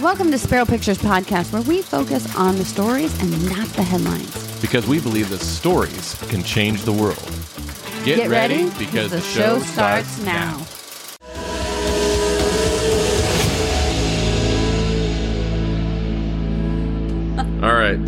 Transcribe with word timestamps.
Welcome 0.00 0.30
to 0.30 0.38
Spero 0.38 0.64
Pictures 0.64 0.98
Podcast, 0.98 1.52
where 1.52 1.62
we 1.62 1.82
focus 1.82 2.32
on 2.36 2.56
the 2.56 2.64
stories 2.64 3.20
and 3.20 3.50
not 3.50 3.66
the 3.70 3.82
headlines. 3.82 4.60
Because 4.60 4.86
we 4.86 5.00
believe 5.00 5.28
that 5.30 5.40
stories 5.40 6.14
can 6.28 6.44
change 6.44 6.82
the 6.82 6.92
world. 6.92 7.18
Get, 8.04 8.18
Get 8.18 8.30
ready, 8.30 8.66
ready, 8.66 8.78
because 8.78 9.10
the 9.10 9.20
show 9.20 9.58
starts 9.58 10.20
now. 10.20 10.54
All 17.66 17.74
right. 17.74 17.98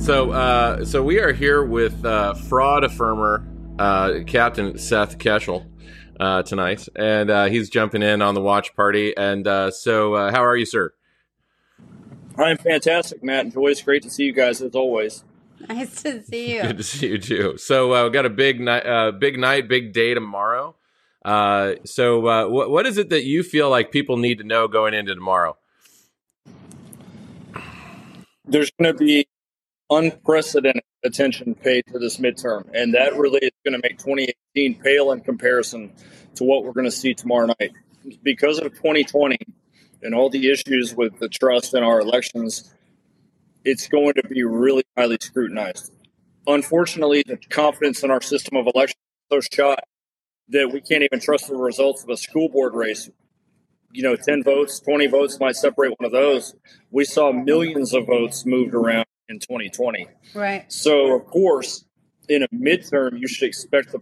So, 0.00 0.30
uh, 0.30 0.86
so 0.86 1.02
we 1.02 1.18
are 1.18 1.34
here 1.34 1.62
with 1.62 2.02
uh, 2.02 2.32
fraud 2.32 2.82
affirmer 2.82 3.44
uh, 3.78 4.24
Captain 4.26 4.78
Seth 4.78 5.18
Keshel 5.18 5.66
uh, 6.18 6.42
tonight, 6.44 6.88
and 6.96 7.28
uh, 7.28 7.44
he's 7.44 7.68
jumping 7.68 8.02
in 8.02 8.22
on 8.22 8.34
the 8.34 8.40
watch 8.40 8.74
party. 8.74 9.14
And 9.14 9.46
uh, 9.46 9.70
so, 9.70 10.14
uh, 10.14 10.30
how 10.30 10.42
are 10.42 10.56
you, 10.56 10.64
sir? 10.64 10.94
I'm 12.38 12.58
fantastic, 12.58 13.22
Matt 13.22 13.46
and 13.46 13.52
Joyce. 13.52 13.80
Great 13.80 14.02
to 14.02 14.10
see 14.10 14.24
you 14.24 14.32
guys 14.32 14.60
as 14.60 14.74
always. 14.74 15.24
Nice 15.68 16.02
to 16.02 16.22
see 16.22 16.54
you. 16.56 16.62
Good 16.62 16.76
to 16.76 16.82
see 16.82 17.08
you 17.08 17.18
too. 17.18 17.56
So, 17.56 17.94
uh, 17.94 18.04
we 18.04 18.10
got 18.10 18.26
a 18.26 18.30
big 18.30 18.60
night, 18.60 18.86
uh, 18.86 19.12
big 19.12 19.38
night, 19.38 19.68
big 19.68 19.92
day 19.92 20.12
tomorrow. 20.14 20.76
Uh, 21.24 21.74
so, 21.84 22.26
uh, 22.26 22.48
what 22.48 22.70
what 22.70 22.86
is 22.86 22.98
it 22.98 23.08
that 23.10 23.24
you 23.24 23.42
feel 23.42 23.70
like 23.70 23.90
people 23.90 24.16
need 24.16 24.38
to 24.38 24.44
know 24.44 24.68
going 24.68 24.94
into 24.94 25.14
tomorrow? 25.14 25.56
There's 28.44 28.70
going 28.78 28.94
to 28.94 28.98
be 28.98 29.26
unprecedented 29.90 30.84
attention 31.04 31.54
paid 31.54 31.84
to 31.92 31.98
this 31.98 32.18
midterm, 32.18 32.68
and 32.74 32.94
that 32.94 33.16
really 33.16 33.40
is 33.40 33.50
going 33.64 33.80
to 33.80 33.80
make 33.82 33.98
2018 33.98 34.80
pale 34.80 35.12
in 35.12 35.20
comparison 35.20 35.92
to 36.34 36.44
what 36.44 36.64
we're 36.64 36.72
going 36.72 36.84
to 36.84 36.92
see 36.92 37.14
tomorrow 37.14 37.46
night. 37.46 37.72
Because 38.22 38.58
of 38.58 38.72
2020 38.74 39.36
and 40.06 40.14
all 40.14 40.30
the 40.30 40.50
issues 40.50 40.94
with 40.94 41.18
the 41.18 41.28
trust 41.28 41.74
in 41.74 41.82
our 41.82 42.00
elections, 42.00 42.72
it's 43.64 43.88
going 43.88 44.14
to 44.14 44.22
be 44.28 44.44
really 44.44 44.84
highly 44.96 45.18
scrutinized. 45.20 45.92
Unfortunately, 46.46 47.24
the 47.26 47.36
confidence 47.50 48.04
in 48.04 48.12
our 48.12 48.20
system 48.20 48.56
of 48.56 48.68
elections 48.72 49.02
is 49.30 49.44
so 49.44 49.56
shot 49.56 49.80
that 50.50 50.70
we 50.72 50.80
can't 50.80 51.02
even 51.02 51.18
trust 51.18 51.48
the 51.48 51.56
results 51.56 52.04
of 52.04 52.08
a 52.08 52.16
school 52.16 52.48
board 52.48 52.74
race. 52.74 53.10
You 53.90 54.04
know, 54.04 54.14
10 54.14 54.44
votes, 54.44 54.78
20 54.78 55.08
votes 55.08 55.40
might 55.40 55.56
separate 55.56 55.92
one 55.98 56.06
of 56.06 56.12
those. 56.12 56.54
We 56.92 57.04
saw 57.04 57.32
millions 57.32 57.92
of 57.92 58.06
votes 58.06 58.46
moved 58.46 58.74
around 58.74 59.06
in 59.28 59.40
2020. 59.40 60.06
Right. 60.34 60.72
So, 60.72 61.16
of 61.16 61.26
course, 61.26 61.84
in 62.28 62.44
a 62.44 62.48
midterm, 62.54 63.18
you 63.18 63.26
should 63.26 63.48
expect 63.48 63.90
the 63.90 63.98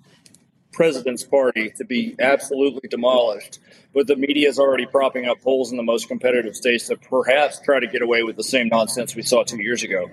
president's 0.74 1.22
party 1.22 1.70
to 1.76 1.84
be 1.84 2.14
absolutely 2.18 2.88
demolished. 2.88 3.58
But 3.94 4.06
the 4.06 4.16
media 4.16 4.48
is 4.48 4.58
already 4.58 4.86
propping 4.86 5.26
up 5.26 5.40
polls 5.40 5.70
in 5.70 5.76
the 5.76 5.82
most 5.82 6.08
competitive 6.08 6.56
states 6.56 6.88
to 6.88 6.96
perhaps 6.96 7.60
try 7.60 7.80
to 7.80 7.86
get 7.86 8.02
away 8.02 8.22
with 8.22 8.36
the 8.36 8.44
same 8.44 8.68
nonsense 8.68 9.14
we 9.14 9.22
saw 9.22 9.44
two 9.44 9.62
years 9.62 9.82
ago. 9.82 10.10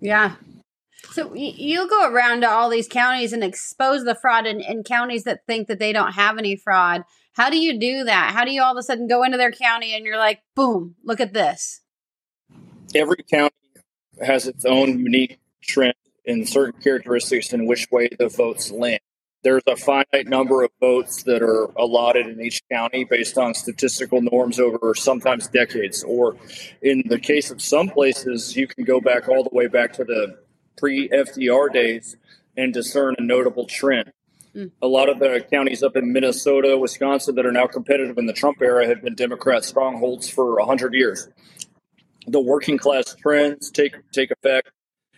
Yeah. 0.00 0.36
So 1.12 1.34
you 1.34 1.88
go 1.88 2.10
around 2.10 2.40
to 2.40 2.50
all 2.50 2.68
these 2.68 2.88
counties 2.88 3.32
and 3.32 3.44
expose 3.44 4.04
the 4.04 4.14
fraud 4.14 4.46
in, 4.46 4.60
in 4.60 4.82
counties 4.82 5.24
that 5.24 5.46
think 5.46 5.68
that 5.68 5.78
they 5.78 5.92
don't 5.92 6.12
have 6.12 6.38
any 6.38 6.56
fraud. 6.56 7.04
How 7.34 7.50
do 7.50 7.58
you 7.58 7.78
do 7.78 8.04
that? 8.04 8.32
How 8.34 8.44
do 8.44 8.50
you 8.50 8.62
all 8.62 8.72
of 8.72 8.78
a 8.78 8.82
sudden 8.82 9.08
go 9.08 9.22
into 9.22 9.36
their 9.36 9.52
county 9.52 9.94
and 9.94 10.04
you're 10.04 10.18
like, 10.18 10.40
boom, 10.54 10.96
look 11.04 11.20
at 11.20 11.32
this? 11.32 11.82
Every 12.94 13.22
county 13.30 13.54
has 14.24 14.46
its 14.46 14.64
own 14.64 14.98
unique 14.98 15.38
trend 15.62 15.94
and 16.26 16.48
certain 16.48 16.80
characteristics 16.80 17.52
in 17.52 17.66
which 17.66 17.86
way 17.90 18.08
the 18.18 18.28
votes 18.28 18.70
land. 18.70 19.00
There's 19.46 19.62
a 19.68 19.76
finite 19.76 20.26
number 20.26 20.64
of 20.64 20.72
votes 20.80 21.22
that 21.22 21.40
are 21.40 21.66
allotted 21.76 22.26
in 22.26 22.40
each 22.40 22.60
county 22.68 23.04
based 23.04 23.38
on 23.38 23.54
statistical 23.54 24.20
norms 24.20 24.58
over 24.58 24.92
sometimes 24.96 25.46
decades. 25.46 26.02
Or 26.02 26.34
in 26.82 27.04
the 27.06 27.20
case 27.20 27.52
of 27.52 27.62
some 27.62 27.88
places, 27.88 28.56
you 28.56 28.66
can 28.66 28.82
go 28.82 29.00
back 29.00 29.28
all 29.28 29.44
the 29.44 29.50
way 29.52 29.68
back 29.68 29.92
to 29.92 30.04
the 30.04 30.36
pre 30.76 31.08
FDR 31.10 31.72
days 31.72 32.16
and 32.56 32.74
discern 32.74 33.14
a 33.18 33.22
notable 33.22 33.66
trend. 33.66 34.10
Hmm. 34.52 34.66
A 34.82 34.88
lot 34.88 35.08
of 35.08 35.20
the 35.20 35.46
counties 35.48 35.84
up 35.84 35.94
in 35.94 36.12
Minnesota, 36.12 36.76
Wisconsin 36.76 37.36
that 37.36 37.46
are 37.46 37.52
now 37.52 37.68
competitive 37.68 38.18
in 38.18 38.26
the 38.26 38.32
Trump 38.32 38.60
era 38.60 38.84
have 38.88 39.00
been 39.00 39.14
Democrat 39.14 39.64
strongholds 39.64 40.28
for 40.28 40.56
100 40.56 40.92
years. 40.92 41.28
The 42.26 42.40
working 42.40 42.78
class 42.78 43.14
trends 43.14 43.70
take 43.70 43.94
take 44.10 44.32
effect. 44.32 44.72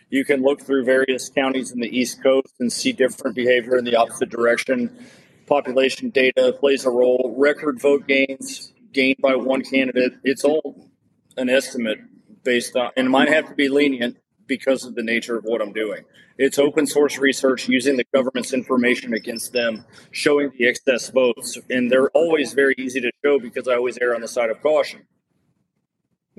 You 0.09 0.25
can 0.25 0.41
look 0.41 0.61
through 0.61 0.85
various 0.85 1.29
counties 1.29 1.71
in 1.71 1.79
the 1.79 1.87
East 1.87 2.23
Coast 2.23 2.55
and 2.59 2.71
see 2.71 2.91
different 2.91 3.35
behavior 3.35 3.77
in 3.77 3.85
the 3.85 3.95
opposite 3.95 4.29
direction. 4.29 5.05
Population 5.45 6.09
data 6.09 6.55
plays 6.59 6.85
a 6.85 6.89
role. 6.89 7.35
Record 7.37 7.79
vote 7.79 8.07
gains 8.07 8.73
gained 8.91 9.17
by 9.21 9.35
one 9.35 9.61
candidate. 9.61 10.13
It's 10.23 10.43
all 10.43 10.89
an 11.37 11.49
estimate 11.49 11.99
based 12.43 12.75
on, 12.75 12.91
and 12.97 13.09
might 13.09 13.29
have 13.29 13.47
to 13.49 13.55
be 13.55 13.69
lenient 13.69 14.17
because 14.47 14.83
of 14.83 14.95
the 14.95 15.03
nature 15.03 15.37
of 15.37 15.43
what 15.43 15.61
I'm 15.61 15.73
doing. 15.73 16.03
It's 16.37 16.57
open 16.57 16.87
source 16.87 17.19
research 17.19 17.67
using 17.67 17.97
the 17.97 18.05
government's 18.13 18.53
information 18.53 19.13
against 19.13 19.53
them, 19.53 19.85
showing 20.11 20.51
the 20.57 20.67
excess 20.67 21.09
votes. 21.09 21.57
And 21.69 21.91
they're 21.91 22.09
always 22.09 22.53
very 22.53 22.73
easy 22.77 22.99
to 23.01 23.11
show 23.23 23.39
because 23.39 23.67
I 23.67 23.75
always 23.75 23.99
err 23.99 24.15
on 24.15 24.21
the 24.21 24.27
side 24.27 24.49
of 24.49 24.61
caution. 24.61 25.05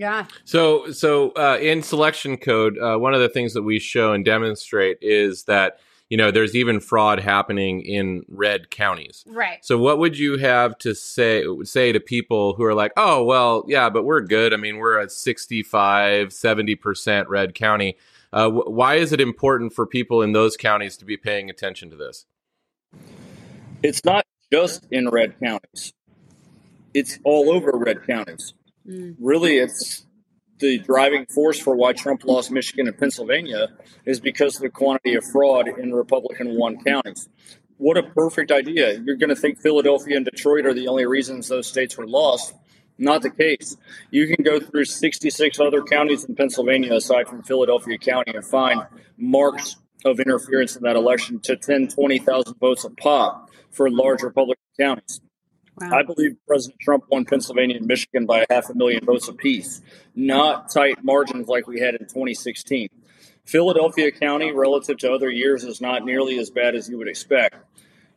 Yeah. 0.00 0.24
So, 0.46 0.90
so 0.92 1.32
uh, 1.32 1.58
in 1.60 1.82
selection 1.82 2.38
code, 2.38 2.78
uh, 2.78 2.96
one 2.96 3.12
of 3.12 3.20
the 3.20 3.28
things 3.28 3.52
that 3.52 3.64
we 3.64 3.78
show 3.78 4.14
and 4.14 4.24
demonstrate 4.24 4.96
is 5.02 5.44
that 5.44 5.78
you 6.08 6.16
know 6.16 6.30
there's 6.30 6.56
even 6.56 6.80
fraud 6.80 7.20
happening 7.20 7.82
in 7.82 8.22
red 8.26 8.70
counties. 8.70 9.22
Right. 9.26 9.62
So, 9.62 9.76
what 9.76 9.98
would 9.98 10.16
you 10.16 10.38
have 10.38 10.78
to 10.78 10.94
say 10.94 11.44
say 11.64 11.92
to 11.92 12.00
people 12.00 12.54
who 12.54 12.64
are 12.64 12.72
like, 12.72 12.92
"Oh, 12.96 13.22
well, 13.24 13.62
yeah, 13.68 13.90
but 13.90 14.04
we're 14.04 14.22
good. 14.22 14.54
I 14.54 14.56
mean, 14.56 14.78
we're 14.78 14.98
at 14.98 15.12
65, 15.12 16.32
70 16.32 16.74
percent 16.76 17.28
red 17.28 17.54
county." 17.54 17.98
Uh, 18.32 18.48
wh- 18.48 18.70
why 18.70 18.94
is 18.94 19.12
it 19.12 19.20
important 19.20 19.74
for 19.74 19.86
people 19.86 20.22
in 20.22 20.32
those 20.32 20.56
counties 20.56 20.96
to 20.96 21.04
be 21.04 21.18
paying 21.18 21.50
attention 21.50 21.90
to 21.90 21.96
this? 21.96 22.24
It's 23.82 24.02
not 24.02 24.24
just 24.50 24.86
in 24.90 25.10
red 25.10 25.38
counties, 25.38 25.92
it's 26.94 27.18
all 27.22 27.50
over 27.50 27.72
red 27.74 28.06
counties. 28.06 28.54
Mm. 28.90 29.16
Really, 29.20 29.58
it's 29.58 30.04
the 30.58 30.78
driving 30.78 31.26
force 31.26 31.58
for 31.58 31.74
why 31.74 31.92
Trump 31.92 32.24
lost 32.24 32.50
Michigan 32.50 32.86
and 32.86 32.98
Pennsylvania 32.98 33.68
is 34.04 34.20
because 34.20 34.56
of 34.56 34.62
the 34.62 34.70
quantity 34.70 35.14
of 35.14 35.24
fraud 35.24 35.68
in 35.68 35.92
Republican 35.92 36.58
won 36.58 36.82
counties. 36.82 37.28
What 37.78 37.96
a 37.96 38.02
perfect 38.02 38.52
idea. 38.52 39.00
You're 39.00 39.16
going 39.16 39.30
to 39.30 39.36
think 39.36 39.58
Philadelphia 39.60 40.16
and 40.16 40.24
Detroit 40.24 40.66
are 40.66 40.74
the 40.74 40.88
only 40.88 41.06
reasons 41.06 41.48
those 41.48 41.66
states 41.66 41.96
were 41.96 42.06
lost. 42.06 42.54
Not 42.98 43.22
the 43.22 43.30
case. 43.30 43.78
You 44.10 44.26
can 44.26 44.44
go 44.44 44.60
through 44.60 44.84
66 44.84 45.58
other 45.58 45.82
counties 45.82 46.24
in 46.24 46.34
Pennsylvania 46.34 46.92
aside 46.92 47.28
from 47.28 47.42
Philadelphia 47.42 47.96
County 47.96 48.32
and 48.34 48.44
find 48.44 48.82
marks 49.16 49.76
of 50.04 50.20
interference 50.20 50.76
in 50.76 50.82
that 50.82 50.96
election 50.96 51.40
to 51.40 51.56
10, 51.56 51.88
20,000 51.88 52.54
votes 52.58 52.84
a 52.84 52.90
pop 52.90 53.50
for 53.70 53.90
large 53.90 54.22
Republican 54.22 54.62
counties. 54.78 55.22
Wow. 55.80 55.98
I 55.98 56.02
believe 56.02 56.36
President 56.46 56.78
Trump 56.80 57.04
won 57.10 57.24
Pennsylvania 57.24 57.76
and 57.76 57.86
Michigan 57.86 58.26
by 58.26 58.41
a 58.42 58.46
half 58.50 58.68
a 58.68 58.74
million 58.74 59.04
votes 59.04 59.28
apiece, 59.28 59.80
not 60.14 60.70
tight 60.70 61.02
margins 61.02 61.48
like 61.48 61.66
we 61.66 61.80
had 61.80 61.94
in 61.94 62.00
2016. 62.00 62.88
Philadelphia 63.44 64.12
County, 64.12 64.52
relative 64.52 64.98
to 64.98 65.10
other 65.10 65.30
years, 65.30 65.64
is 65.64 65.80
not 65.80 66.04
nearly 66.04 66.38
as 66.38 66.50
bad 66.50 66.74
as 66.74 66.88
you 66.88 66.98
would 66.98 67.08
expect. 67.08 67.56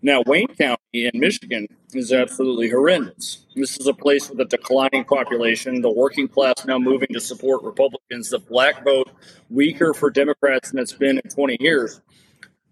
Now, 0.01 0.22
Wayne 0.28 0.53
County 0.56 0.79
in 0.94 1.12
Michigan 1.13 1.66
is 1.94 2.12
absolutely 2.12 2.69
horrendous. 2.69 3.46
This 3.56 3.80
is 3.80 3.88
a 3.88 3.94
place 3.94 4.30
with 4.30 4.41
a 4.41 4.45
declining 4.45 5.06
population, 5.06 5.81
the 5.81 5.90
working 5.90 6.28
class 6.28 6.66
now 6.66 6.78
moving 6.78 7.07
to 7.13 7.22
support 7.22 7.63
Republicans, 7.63 8.30
the 8.30 8.40
black 8.40 8.84
vote 8.84 9.09
weaker 9.50 9.94
for 9.94 10.09
Democrats 10.09 10.72
than 10.72 10.80
it's 10.81 10.91
been 10.91 11.22
in 11.24 11.31
20 11.31 11.56
years. 11.62 12.01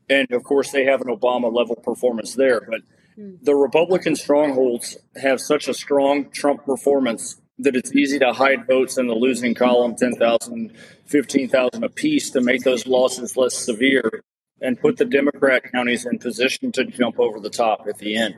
And 0.09 0.29
of 0.33 0.43
course, 0.43 0.71
they 0.71 0.83
have 0.83 0.99
an 0.99 1.07
Obama 1.07 1.51
level 1.51 1.77
performance 1.77 2.35
there. 2.35 2.59
But 2.59 2.81
the 3.41 3.55
Republican 3.55 4.15
strongholds 4.15 4.97
have 5.21 5.39
such 5.39 5.67
a 5.67 5.73
strong 5.73 6.29
Trump 6.29 6.65
performance 6.65 7.41
that 7.59 7.75
it's 7.75 7.95
easy 7.95 8.17
to 8.19 8.33
hide 8.33 8.65
votes 8.65 8.97
in 8.97 9.07
the 9.07 9.13
losing 9.13 9.53
column 9.53 9.95
10,000, 9.95 10.71
15,000 11.05 11.83
apiece 11.83 12.31
to 12.31 12.41
make 12.41 12.63
those 12.63 12.87
losses 12.87 13.37
less 13.37 13.55
severe 13.55 14.23
and 14.61 14.79
put 14.79 14.97
the 14.97 15.05
Democrat 15.05 15.63
counties 15.71 16.05
in 16.05 16.17
position 16.17 16.71
to 16.71 16.85
jump 16.85 17.19
over 17.19 17.39
the 17.39 17.49
top 17.49 17.85
at 17.87 17.97
the 17.97 18.15
end. 18.15 18.35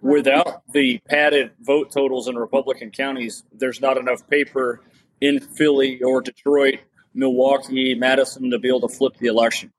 Without 0.00 0.62
the 0.72 1.00
padded 1.08 1.50
vote 1.60 1.90
totals 1.90 2.28
in 2.28 2.36
Republican 2.36 2.90
counties, 2.90 3.42
there's 3.52 3.80
not 3.80 3.96
enough 3.96 4.26
paper 4.28 4.80
in 5.20 5.40
Philly 5.40 6.00
or 6.02 6.20
Detroit, 6.20 6.78
Milwaukee, 7.14 7.94
Madison 7.94 8.50
to 8.50 8.58
be 8.58 8.68
able 8.68 8.86
to 8.86 8.94
flip 8.94 9.16
the 9.18 9.26
election. 9.26 9.72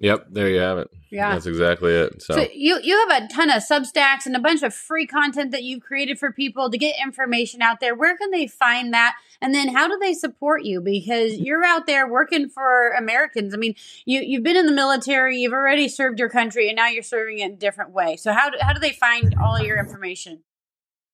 Yep, 0.00 0.26
there 0.30 0.48
you 0.48 0.60
have 0.60 0.78
it. 0.78 0.90
Yeah. 1.10 1.32
that's 1.32 1.46
exactly 1.46 1.92
it. 1.92 2.22
So, 2.22 2.34
So 2.34 2.46
you 2.52 2.78
you 2.82 3.08
have 3.08 3.22
a 3.22 3.28
ton 3.28 3.50
of 3.50 3.62
Substacks 3.62 4.26
and 4.26 4.36
a 4.36 4.38
bunch 4.38 4.62
of 4.62 4.74
free 4.74 5.06
content 5.06 5.52
that 5.52 5.62
you've 5.62 5.82
created 5.82 6.18
for 6.18 6.32
people 6.32 6.70
to 6.70 6.76
get 6.76 6.96
information 7.02 7.62
out 7.62 7.80
there. 7.80 7.94
Where 7.94 8.16
can 8.16 8.30
they 8.30 8.46
find 8.46 8.92
that? 8.92 9.16
And 9.40 9.54
then 9.54 9.68
how 9.68 9.88
do 9.88 9.98
they 9.98 10.12
support 10.12 10.64
you? 10.64 10.80
Because 10.80 11.34
you're 11.38 11.64
out 11.64 11.86
there 11.86 12.06
working 12.06 12.48
for 12.48 12.90
Americans. 12.90 13.54
I 13.54 13.56
mean, 13.56 13.74
you 14.04 14.20
you've 14.20 14.42
been 14.42 14.56
in 14.56 14.66
the 14.66 14.72
military, 14.72 15.38
you've 15.38 15.52
already 15.52 15.88
served 15.88 16.18
your 16.18 16.28
country, 16.28 16.68
and 16.68 16.76
now 16.76 16.88
you're 16.88 17.02
serving 17.02 17.38
it 17.38 17.46
in 17.46 17.52
a 17.52 17.56
different 17.56 17.90
way. 17.90 18.16
So 18.16 18.32
how 18.32 18.50
do, 18.50 18.58
how 18.60 18.72
do 18.72 18.80
they 18.80 18.92
find 18.92 19.34
all 19.42 19.58
your 19.60 19.78
information? 19.78 20.42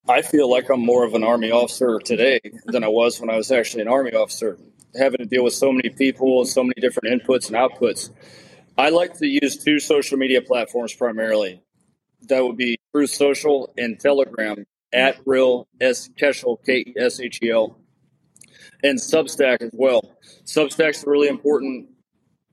I 0.07 0.21
feel 0.21 0.51
like 0.51 0.69
I'm 0.69 0.85
more 0.85 1.05
of 1.05 1.15
an 1.15 1.25
Army 1.25 1.51
officer 1.51 1.99
today 1.99 2.41
than 2.67 2.85
I 2.85 2.89
was 2.89 3.21
when 3.21 3.31
I 3.31 3.37
was 3.37 3.51
actually 3.51 3.83
an 3.83 3.89
Army 3.89 4.13
officer, 4.13 4.59
having 4.99 5.19
to 5.19 5.25
deal 5.25 5.43
with 5.45 5.55
so 5.55 5.73
many 5.73 5.89
people 5.89 6.41
and 6.41 6.49
so 6.49 6.63
many 6.63 6.79
different 6.79 7.23
inputs 7.23 7.47
and 7.47 7.57
outputs. 7.57 8.11
I 8.77 8.91
like 8.91 9.17
to 9.19 9.27
use 9.27 9.57
two 9.57 9.79
social 9.79 10.19
media 10.19 10.43
platforms 10.43 10.93
primarily. 10.93 11.63
That 12.23 12.45
would 12.45 12.57
be 12.57 12.77
Truth 12.93 13.11
Social 13.11 13.73
and 13.79 14.01
Telegram 14.01 14.67
at 14.93 15.21
Real 15.27 15.69
S 15.81 16.11
Keshel 16.21 16.59
K 16.65 16.93
S 16.97 17.21
H 17.21 17.39
E 17.43 17.51
L 17.51 17.77
and 18.83 18.99
Substack 18.99 19.63
as 19.63 19.71
well. 19.73 20.17
Substack's 20.45 21.05
a 21.05 21.11
really 21.11 21.29
important 21.29 21.91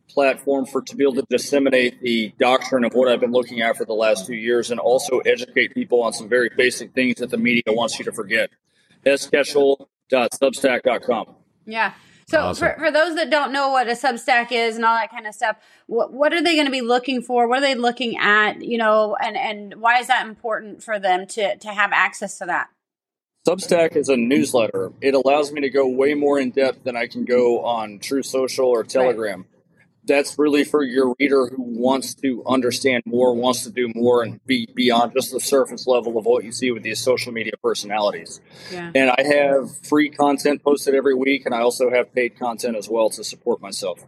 platform 0.09 0.65
for 0.65 0.81
to 0.81 0.95
be 0.95 1.03
able 1.03 1.15
to 1.15 1.25
disseminate 1.29 2.01
the 2.01 2.33
doctrine 2.37 2.83
of 2.83 2.93
what 2.93 3.07
I've 3.07 3.21
been 3.21 3.31
looking 3.31 3.61
at 3.61 3.77
for 3.77 3.85
the 3.85 3.93
last 3.93 4.27
two 4.27 4.35
years 4.35 4.69
and 4.71 4.79
also 4.79 5.19
educate 5.19 5.73
people 5.73 6.03
on 6.03 6.13
some 6.13 6.29
very 6.29 6.51
basic 6.55 6.93
things 6.93 7.15
that 7.17 7.31
the 7.31 7.37
media 7.37 7.63
wants 7.67 7.97
you 7.97 8.05
to 8.05 8.11
forget. 8.11 8.51
S 9.05 9.27
skeshel.substack.com. 9.27 11.35
Yeah. 11.65 11.93
So 12.31 12.39
Awesome. 12.39 12.69
for, 12.69 12.79
for 12.79 12.91
those 12.91 13.15
that 13.15 13.29
don't 13.29 13.51
know 13.51 13.71
what 13.71 13.89
a 13.89 13.91
Substack 13.91 14.53
is 14.53 14.77
and 14.77 14.85
all 14.85 14.95
that 14.95 15.11
kind 15.11 15.27
of 15.27 15.35
stuff, 15.35 15.57
what, 15.87 16.13
what 16.13 16.31
are 16.31 16.41
they 16.41 16.55
going 16.55 16.65
to 16.65 16.71
be 16.71 16.79
looking 16.79 17.21
for? 17.21 17.45
What 17.45 17.57
are 17.57 17.61
they 17.61 17.75
looking 17.75 18.17
at? 18.17 18.61
You 18.61 18.77
know, 18.77 19.17
and, 19.21 19.35
and 19.35 19.81
why 19.81 19.99
is 19.99 20.07
that 20.07 20.25
important 20.25 20.81
for 20.81 20.97
them 20.97 21.27
to, 21.27 21.57
to 21.57 21.67
have 21.67 21.91
access 21.91 22.37
to 22.37 22.45
that? 22.45 22.69
Substack 23.45 23.97
is 23.97 24.07
a 24.07 24.15
newsletter. 24.15 24.93
It 25.01 25.13
allows 25.13 25.51
me 25.51 25.59
to 25.59 25.69
go 25.69 25.85
way 25.85 26.13
more 26.13 26.39
in 26.39 26.51
depth 26.51 26.85
than 26.85 26.95
I 26.95 27.07
can 27.07 27.25
go 27.25 27.65
on 27.65 27.99
Truth 27.99 28.27
Social 28.27 28.67
or 28.67 28.85
Telegram. 28.85 29.45
That's 30.03 30.37
really 30.39 30.63
for 30.63 30.83
your 30.83 31.15
reader 31.19 31.47
who 31.47 31.61
wants 31.61 32.15
to 32.15 32.43
understand 32.47 33.03
more, 33.05 33.35
wants 33.35 33.63
to 33.63 33.71
do 33.71 33.91
more, 33.93 34.23
and 34.23 34.43
be 34.45 34.67
beyond 34.73 35.13
just 35.13 35.31
the 35.31 35.39
surface 35.39 35.85
level 35.85 36.17
of 36.17 36.25
what 36.25 36.43
you 36.43 36.51
see 36.51 36.71
with 36.71 36.83
these 36.83 36.99
social 36.99 37.31
media 37.31 37.53
personalities. 37.63 38.41
Yeah. 38.71 38.91
And 38.95 39.11
I 39.11 39.23
have 39.23 39.69
free 39.85 40.09
content 40.09 40.63
posted 40.63 40.95
every 40.95 41.13
week, 41.13 41.45
and 41.45 41.53
I 41.53 41.59
also 41.61 41.91
have 41.91 42.13
paid 42.13 42.39
content 42.39 42.75
as 42.75 42.89
well 42.89 43.09
to 43.11 43.23
support 43.23 43.61
myself. 43.61 44.05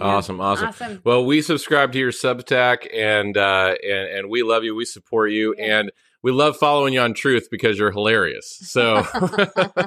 Awesome, 0.00 0.40
awesome. 0.40 0.68
Awesome. 0.68 1.00
Well, 1.04 1.24
we 1.24 1.40
subscribe 1.40 1.92
to 1.92 1.98
your 1.98 2.10
Substack, 2.10 2.88
and 2.92 3.36
uh, 3.36 3.74
and 3.82 4.08
and 4.08 4.28
we 4.30 4.42
love 4.42 4.64
you. 4.64 4.74
We 4.74 4.84
support 4.86 5.30
you, 5.30 5.54
Yeah. 5.56 5.80
and 5.80 5.92
we 6.22 6.32
love 6.32 6.56
following 6.56 6.94
you 6.94 7.00
on 7.00 7.14
Truth 7.14 7.48
because 7.50 7.78
you're 7.78 7.92
hilarious. 7.92 8.58
So 8.62 9.04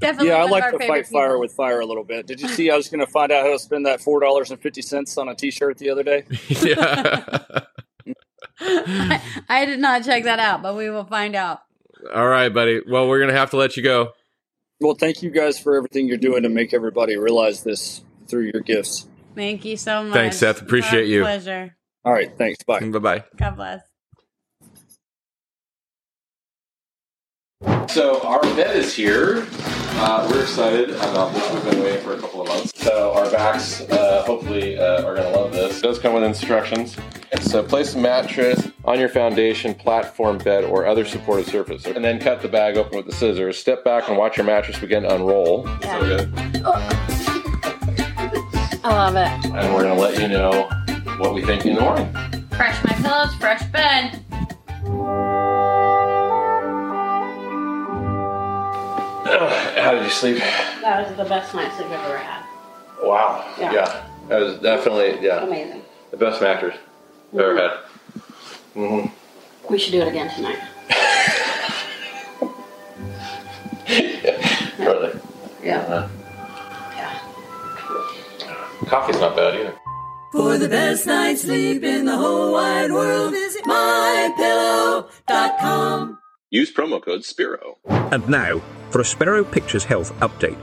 Definitely. 0.00 0.28
yeah, 0.28 0.36
I 0.36 0.44
like 0.44 0.64
to 0.64 0.78
favorite 0.78 1.06
fight 1.06 1.06
fire 1.06 1.38
with 1.38 1.52
fire 1.52 1.80
a 1.80 1.86
little 1.86 2.04
bit. 2.04 2.26
Did 2.26 2.40
you 2.40 2.48
see 2.48 2.70
I 2.70 2.76
was 2.76 2.88
going 2.88 3.00
to 3.00 3.06
find 3.06 3.30
out 3.30 3.44
how 3.44 3.52
to 3.52 3.58
spend 3.58 3.86
that 3.86 4.00
four 4.00 4.20
dollars 4.20 4.50
and 4.50 4.60
fifty 4.60 4.82
cents 4.82 5.16
on 5.16 5.28
a 5.28 5.34
T-shirt 5.34 5.78
the 5.78 5.90
other 5.90 6.02
day? 6.02 6.24
yeah. 6.48 7.24
I, 8.60 9.22
I 9.48 9.64
did 9.64 9.80
not 9.80 10.04
check 10.04 10.24
that 10.24 10.38
out, 10.38 10.62
but 10.62 10.76
we 10.76 10.90
will 10.90 11.04
find 11.04 11.34
out. 11.34 11.60
All 12.14 12.28
right, 12.28 12.48
buddy. 12.48 12.80
Well, 12.88 13.08
we're 13.08 13.20
gonna 13.20 13.32
have 13.32 13.50
to 13.50 13.56
let 13.56 13.76
you 13.76 13.82
go. 13.82 14.12
Well, 14.80 14.94
thank 14.94 15.22
you 15.22 15.30
guys 15.30 15.58
for 15.58 15.76
everything 15.76 16.08
you're 16.08 16.16
doing 16.16 16.42
to 16.42 16.48
make 16.48 16.74
everybody 16.74 17.16
realize 17.16 17.62
this 17.62 18.02
through 18.26 18.50
your 18.52 18.62
gifts. 18.62 19.06
Thank 19.34 19.64
you 19.64 19.76
so 19.76 20.02
much. 20.02 20.12
Thanks, 20.12 20.36
Seth. 20.38 20.60
Appreciate 20.60 21.06
you. 21.06 21.22
Pleasure. 21.22 21.76
All 22.04 22.12
right, 22.12 22.36
thanks. 22.36 22.62
Bye. 22.64 22.80
Bye 22.80 22.98
bye. 22.98 23.24
God 23.36 23.56
bless. 23.56 23.91
So 27.92 28.22
our 28.22 28.40
bed 28.40 28.74
is 28.74 28.94
here. 28.94 29.46
Uh, 29.96 30.26
we're 30.30 30.40
excited 30.40 30.88
about 30.92 31.34
this. 31.34 31.52
We've 31.52 31.62
been 31.72 31.82
waiting 31.82 32.02
for 32.02 32.14
a 32.14 32.18
couple 32.18 32.40
of 32.40 32.48
months. 32.48 32.72
So 32.74 33.12
our 33.12 33.30
backs, 33.30 33.82
uh, 33.82 34.24
hopefully, 34.24 34.78
uh, 34.78 35.04
are 35.04 35.14
going 35.14 35.30
to 35.30 35.38
love 35.38 35.52
this. 35.52 35.80
It 35.80 35.82
does 35.82 35.98
come 35.98 36.14
with 36.14 36.22
instructions. 36.22 36.96
So 37.42 37.62
place 37.62 37.94
a 37.94 37.98
mattress 37.98 38.70
on 38.86 38.98
your 38.98 39.10
foundation, 39.10 39.74
platform, 39.74 40.38
bed, 40.38 40.64
or 40.64 40.86
other 40.86 41.04
supported 41.04 41.44
surface, 41.48 41.84
and 41.84 42.02
then 42.02 42.18
cut 42.18 42.40
the 42.40 42.48
bag 42.48 42.78
open 42.78 42.96
with 42.96 43.04
the 43.04 43.12
scissors. 43.12 43.58
Step 43.58 43.84
back 43.84 44.08
and 44.08 44.16
watch 44.16 44.38
your 44.38 44.46
mattress 44.46 44.78
begin 44.78 45.02
to 45.02 45.14
unroll. 45.14 45.66
Yeah. 45.82 46.00
So 46.00 46.00
good. 46.00 46.32
I 48.84 48.88
love 48.88 49.16
it. 49.16 49.44
And 49.54 49.74
we're 49.74 49.82
going 49.82 49.94
to 49.94 50.00
let 50.00 50.18
you 50.18 50.28
know 50.28 50.70
what 51.18 51.34
we 51.34 51.44
think 51.44 51.66
in 51.66 51.74
the 51.74 51.82
morning. 51.82 52.10
Fresh 52.56 52.82
my 52.84 52.94
pillows, 52.94 53.34
fresh 53.34 53.62
bed. 53.66 54.24
How 59.92 59.98
did 59.98 60.06
you 60.06 60.10
sleep? 60.10 60.38
That 60.38 61.06
was 61.06 61.14
the 61.18 61.24
best 61.26 61.54
night's 61.54 61.76
sleep 61.76 61.88
I've 61.88 62.00
ever 62.06 62.16
had. 62.16 62.42
Wow. 63.02 63.44
Yeah. 63.60 64.06
That 64.28 64.40
was 64.40 64.58
definitely 64.60 65.18
yeah 65.22 65.42
Amazing. 65.44 65.82
the 66.10 66.16
best 66.16 66.40
mattress 66.40 66.78
I've 67.34 67.40
ever 67.40 67.56
had. 67.58 67.72
Mm-hmm. 68.74 69.08
We 69.70 69.78
should 69.78 69.92
do 69.92 70.00
it 70.00 70.08
again 70.08 70.30
tonight. 70.34 70.56
yeah, 73.86 74.70
Really. 74.86 75.12
Yeah. 75.62 75.80
Uh, 75.80 76.08
Yeah. 76.96 77.18
coffee's 78.86 79.20
not 79.20 79.36
bad 79.36 79.54
either. 79.56 79.74
For 80.32 80.56
the 80.56 80.68
best 80.70 81.06
night's 81.06 81.42
sleep 81.42 81.82
in 81.84 82.06
the 82.06 82.16
whole 82.16 82.54
wide 82.54 82.92
world, 82.92 83.32
visit 83.32 83.62
mypillow.com. 83.66 86.18
Use 86.54 86.70
promo 86.70 87.02
code 87.02 87.24
SPERO. 87.24 87.78
And 88.12 88.28
now 88.28 88.60
for 88.90 89.00
a 89.00 89.04
Spero 89.06 89.42
Pictures 89.42 89.84
Health 89.84 90.12
update. 90.20 90.58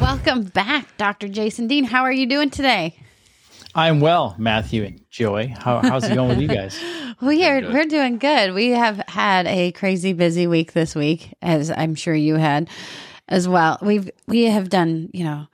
Welcome 0.00 0.44
back, 0.44 0.96
Dr. 0.96 1.26
Jason 1.26 1.66
Dean. 1.66 1.82
How 1.82 2.04
are 2.04 2.12
you 2.12 2.24
doing 2.24 2.50
today? 2.50 2.94
I'm 3.74 3.98
well, 3.98 4.36
Matthew 4.38 4.84
and 4.84 5.04
Joy. 5.10 5.52
How, 5.58 5.80
how's 5.80 6.04
it 6.04 6.14
going 6.14 6.28
with 6.28 6.40
you 6.40 6.46
guys? 6.56 6.80
We 7.20 7.44
are 7.46 7.62
we're 7.62 7.86
doing 7.86 8.18
good. 8.18 8.54
We 8.54 8.68
have 8.68 8.98
had 9.08 9.48
a 9.48 9.72
crazy 9.72 10.12
busy 10.12 10.46
week 10.46 10.72
this 10.72 10.94
week, 10.94 11.34
as 11.42 11.72
I'm 11.72 11.96
sure 11.96 12.14
you 12.14 12.36
had 12.36 12.70
as 13.26 13.48
well. 13.48 13.76
We've 13.82 14.08
we 14.28 14.44
have 14.44 14.68
done, 14.68 15.10
you 15.12 15.24
know, 15.24 15.48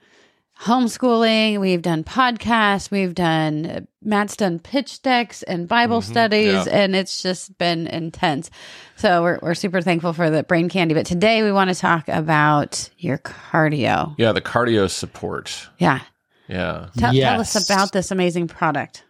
homeschooling, 0.61 1.59
we've 1.59 1.81
done 1.81 2.03
podcasts, 2.03 2.91
we've 2.91 3.15
done 3.15 3.87
Matt's 4.01 4.35
done 4.35 4.59
pitch 4.59 5.01
decks 5.01 5.43
and 5.43 5.67
Bible 5.67 6.01
studies, 6.01 6.65
yeah. 6.65 6.83
and 6.83 6.95
it's 6.95 7.21
just 7.21 7.57
been 7.57 7.87
intense. 7.87 8.49
So 8.95 9.21
we're 9.23 9.39
we're 9.41 9.53
super 9.55 9.81
thankful 9.81 10.13
for 10.13 10.29
the 10.29 10.43
brain 10.43 10.69
candy. 10.69 10.93
But 10.93 11.05
today 11.05 11.43
we 11.43 11.51
want 11.51 11.69
to 11.69 11.75
talk 11.75 12.07
about 12.07 12.89
your 12.97 13.17
cardio. 13.19 14.15
Yeah, 14.17 14.31
the 14.31 14.41
cardio 14.41 14.89
support. 14.89 15.67
Yeah. 15.77 16.01
Yeah. 16.47 16.89
Tell, 16.97 17.13
tell 17.13 17.41
us 17.41 17.69
about 17.69 17.91
this 17.91 18.11
amazing 18.11 18.47
product. 18.47 19.03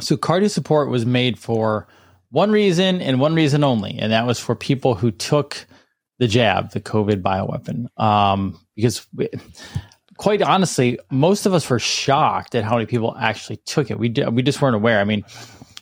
So, 0.00 0.16
cardio 0.16 0.50
support 0.50 0.90
was 0.90 1.06
made 1.06 1.38
for 1.38 1.88
one 2.30 2.50
reason 2.50 3.00
and 3.00 3.18
one 3.18 3.34
reason 3.34 3.64
only, 3.64 3.98
and 3.98 4.12
that 4.12 4.26
was 4.26 4.38
for 4.38 4.54
people 4.54 4.94
who 4.94 5.10
took 5.10 5.66
the 6.18 6.28
jab, 6.28 6.72
the 6.72 6.80
COVID 6.80 7.22
bioweapon. 7.22 7.86
Um, 8.00 8.60
because, 8.74 9.06
we, 9.14 9.28
quite 10.16 10.42
honestly, 10.42 10.98
most 11.10 11.46
of 11.46 11.54
us 11.54 11.68
were 11.68 11.78
shocked 11.78 12.54
at 12.54 12.64
how 12.64 12.74
many 12.74 12.86
people 12.86 13.16
actually 13.18 13.56
took 13.58 13.90
it. 13.90 13.98
We 13.98 14.12
we 14.30 14.42
just 14.42 14.60
weren't 14.60 14.76
aware. 14.76 15.00
I 15.00 15.04
mean, 15.04 15.22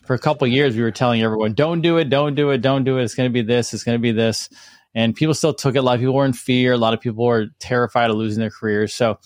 for 0.06 0.14
a 0.14 0.18
couple 0.18 0.46
years, 0.46 0.76
we 0.76 0.82
were 0.82 0.90
telling 0.90 1.22
everyone, 1.22 1.54
"Don't 1.54 1.80
do 1.80 1.98
it, 1.98 2.10
don't 2.10 2.34
do 2.34 2.50
it, 2.50 2.58
don't 2.58 2.84
do 2.84 2.98
it. 2.98 3.04
It's 3.04 3.14
going 3.14 3.28
to 3.28 3.32
be 3.32 3.42
this, 3.42 3.72
it's 3.74 3.84
going 3.84 3.96
to 3.96 4.02
be 4.02 4.12
this," 4.12 4.48
and 4.94 5.14
people 5.14 5.34
still 5.34 5.54
took 5.54 5.76
it. 5.76 5.78
A 5.78 5.82
lot 5.82 5.94
of 5.94 6.00
people 6.00 6.14
were 6.14 6.24
in 6.24 6.32
fear. 6.32 6.72
A 6.72 6.78
lot 6.78 6.94
of 6.94 7.00
people 7.00 7.24
were 7.24 7.46
terrified 7.58 8.10
of 8.10 8.16
losing 8.16 8.40
their 8.40 8.50
careers. 8.50 8.92
So, 8.92 9.18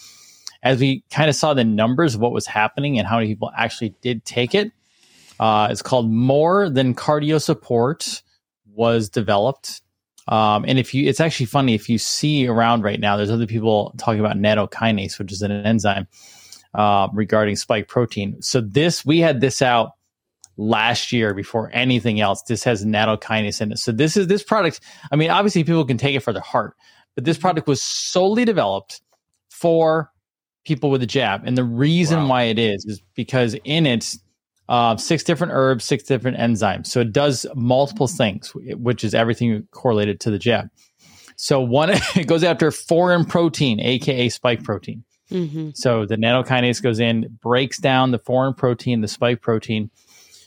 as 0.63 0.81
we 0.81 1.05
kind 1.11 1.29
of 1.29 1.37
saw 1.37 1.55
the 1.55 1.65
numbers 1.65 2.15
of 2.15 2.21
what 2.21 2.33
was 2.33 2.47
happening 2.47 2.99
and 2.99 3.07
how 3.07 3.17
many 3.17 3.29
people 3.29 3.51
actually 3.57 3.95
did 4.03 4.25
take 4.25 4.55
it, 4.55 4.73
uh, 5.41 5.69
it's 5.71 5.83
called 5.83 6.11
More 6.11 6.69
Than 6.69 6.95
Cardio 6.95 7.41
Support 7.41 8.23
was 8.67 9.09
developed. 9.09 9.83
Um, 10.29 10.65
and 10.69 10.79
if 10.79 10.93
you, 10.95 11.09
it's 11.09 11.21
actually 11.21 11.47
funny 11.47 11.75
if 11.75 11.89
you 11.89 11.99
see 11.99 12.47
around 12.47 12.83
right 12.83 13.01
now, 13.01 13.17
there's 13.17 13.31
other 13.31 13.47
people 13.47 13.95
talking 13.99 14.21
about 14.21 14.37
nattokinase, 14.37 15.19
which 15.19 15.33
is 15.33 15.43
an 15.43 15.51
enzyme 15.51 16.07
uh, 16.75 17.09
regarding 17.13 17.57
spike 17.57 17.89
protein. 17.89 18.41
So 18.43 18.61
this, 18.61 19.05
we 19.07 19.21
had 19.21 19.41
this 19.41 19.63
out 19.63 19.93
last 20.59 21.13
year 21.13 21.33
before 21.35 21.71
anything 21.73 22.21
else. 22.21 22.43
This 22.43 22.63
has 22.65 22.85
nattokinase 22.85 23.61
in 23.63 23.73
it. 23.73 23.79
So 23.79 23.91
this 23.91 24.17
is 24.17 24.27
this 24.27 24.43
product. 24.43 24.81
I 25.11 25.17
mean, 25.17 25.31
obviously 25.31 25.65
people 25.65 25.85
can 25.85 25.97
take 25.99 26.15
it 26.15 26.21
for 26.21 26.33
their 26.33 26.43
heart, 26.43 26.75
but 27.15 27.25
this 27.25 27.39
product 27.39 27.67
was 27.67 27.83
solely 27.83 28.45
developed 28.45 29.01
for 29.49 30.13
people 30.65 30.91
with 30.91 31.03
a 31.03 31.07
jab. 31.07 31.43
And 31.47 31.57
the 31.57 31.65
reason 31.65 32.19
Wow. 32.25 32.29
why 32.29 32.43
it 32.45 32.59
is 32.59 32.85
is 32.85 33.01
because 33.15 33.57
in 33.65 33.87
it, 33.87 34.15
uh, 34.69 34.97
six 34.97 35.23
different 35.23 35.53
herbs, 35.55 35.85
six 35.85 36.05
different 36.05 36.37
enzymes. 36.37 36.87
So 36.89 37.01
it 37.01 37.13
does 37.13 37.47
multiple 37.55 38.07
things, 38.07 38.53
which 38.55 39.03
is 39.05 39.15
everything 39.15 39.67
correlated 39.71 40.21
to 40.21 40.31
the 40.31 40.39
jab. 40.39 40.69
So 41.37 41.61
one, 41.61 41.91
it 42.17 42.27
goes 42.27 42.45
after 42.45 42.71
foreign 42.71 43.25
protein, 43.25 43.81
aka 43.81 44.29
spike 44.29 44.63
protein. 44.63 45.05
Mm-hmm. 45.31 45.71
So 45.75 46.07
the 46.07 46.17
nattokinase 46.17 46.83
goes 46.83 47.01
in, 47.01 47.39
breaks 47.43 47.79
down 47.79 48.11
the 48.11 48.19
foreign 48.19 48.55
protein, 48.55 49.01
the 49.01 49.09
spike 49.09 49.41
protein. 49.41 49.91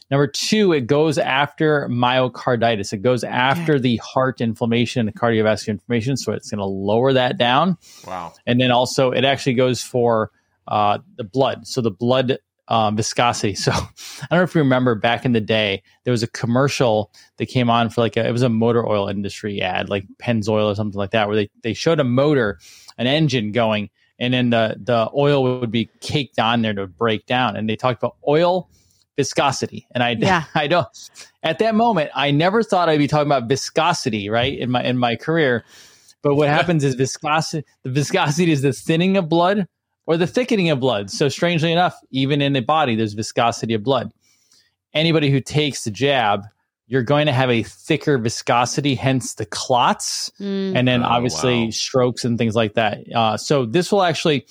Number 0.10 0.28
two, 0.28 0.74
it 0.74 0.88
goes 0.88 1.18
after 1.18 1.88
myocarditis. 1.88 2.92
It 2.92 2.98
goes 2.98 3.24
after 3.24 3.80
the 3.80 3.96
heart 3.98 4.42
inflammation, 4.42 5.06
the 5.06 5.14
cardiovascular 5.14 5.70
inflammation. 5.70 6.18
So 6.18 6.34
it's 6.34 6.52
going 6.52 6.60
to 6.60 6.66
lower 6.66 7.14
that 7.14 7.38
down. 7.38 7.78
Wow. 8.06 8.34
And 8.46 8.60
then 8.60 8.72
also, 8.72 9.12
it 9.12 9.24
actually 9.24 9.54
goes 9.54 9.82
for 9.82 10.32
uh, 10.68 10.98
the 11.16 11.24
blood. 11.24 11.66
So 11.66 11.80
the 11.80 11.92
blood 11.92 12.40
um, 12.72 12.96
viscosity. 12.96 13.56
So 13.62 13.72
I 13.72 14.28
don't 14.32 14.40
know 14.40 14.44
if 14.44 14.56
you 14.56 14.62
remember 14.62 14.96
back 14.96 15.26
in 15.26 15.34
the 15.34 15.42
day, 15.42 15.84
there 16.04 16.12
was 16.12 16.24
a 16.24 16.28
commercial 16.28 17.12
that 17.38 17.46
came 17.48 17.70
on 17.70 17.90
for 17.90 18.02
like 18.02 18.18
a, 18.18 18.28
it 18.28 18.32
was 18.32 18.42
a 18.42 18.50
motor 18.50 18.88
oil 18.88 19.08
industry 19.08 19.62
ad, 19.62 19.90
like 19.90 20.06
Pennzoil 20.18 20.72
or 20.72 20.74
something 20.74 20.98
like 20.98 21.12
that, 21.12 21.28
where 21.28 21.36
they, 21.36 21.50
they 21.62 21.74
showed 21.74 22.00
a 22.00 22.04
motor, 22.04 22.60
an 22.98 23.06
engine 23.06 23.52
going, 23.52 23.90
and 24.18 24.34
then 24.34 24.50
the, 24.50 24.78
the 24.82 25.12
oil 25.16 25.60
would 25.60 25.70
be 25.70 25.90
caked 26.00 26.40
on 26.40 26.62
there 26.62 26.74
to 26.74 26.88
break 26.88 27.26
down. 27.26 27.56
And 27.56 27.70
they 27.70 27.76
talked 27.76 28.02
about 28.02 28.16
oil 28.28 28.70
viscosity. 29.16 29.86
And 29.92 30.02
I, 30.02 30.16
Yeah. 30.18 30.46
I 30.56 30.68
don't, 30.68 30.88
at 31.44 31.60
that 31.60 31.76
moment, 31.76 32.10
I 32.16 32.32
never 32.32 32.64
thought 32.64 32.90
I'd 32.90 33.00
be 33.00 33.08
talking 33.08 33.28
about 33.28 33.48
viscosity, 33.48 34.30
right? 34.30 34.58
In 34.58 34.72
my, 34.72 34.84
in 34.84 34.98
my 34.98 35.18
career. 35.18 35.66
But 36.24 36.36
what 36.36 36.48
happens 36.48 36.84
is 36.84 36.96
viscosity, 36.96 37.68
the 37.84 37.90
viscosity 37.90 38.52
is 38.52 38.62
the 38.62 38.74
thinning 38.74 39.18
of 39.18 39.28
blood 39.28 39.68
or 40.12 40.18
the 40.18 40.28
thickening 40.28 40.70
of 40.70 40.80
blood. 40.82 41.10
So 41.10 41.30
strangely 41.30 41.72
enough, 41.72 41.98
even 42.12 42.42
in 42.42 42.52
the 42.54 42.60
body, 42.62 42.96
there's 42.96 43.14
viscosity 43.14 43.74
of 43.76 43.84
blood. 43.84 44.12
Anybody 44.94 45.32
who 45.32 45.40
takes 45.40 45.86
the 45.86 45.92
jab, 45.92 46.44
you're 46.88 47.02
going 47.04 47.28
to 47.28 47.32
have 47.32 47.50
a 47.50 47.64
thicker 47.64 48.18
viscosity, 48.18 48.96
hence 48.96 49.36
the 49.36 49.46
clots, 49.46 50.30
Mm. 50.42 50.76
and 50.76 50.86
then 50.88 51.02
Oh, 51.04 51.08
obviously 51.08 51.64
wow. 51.66 51.70
strokes 51.70 52.26
and 52.26 52.38
things 52.38 52.56
like 52.56 52.74
that. 52.74 53.00
Uh, 53.16 53.38
so 53.38 53.66
this 53.66 53.90
will 53.90 54.04
actually 54.04 54.46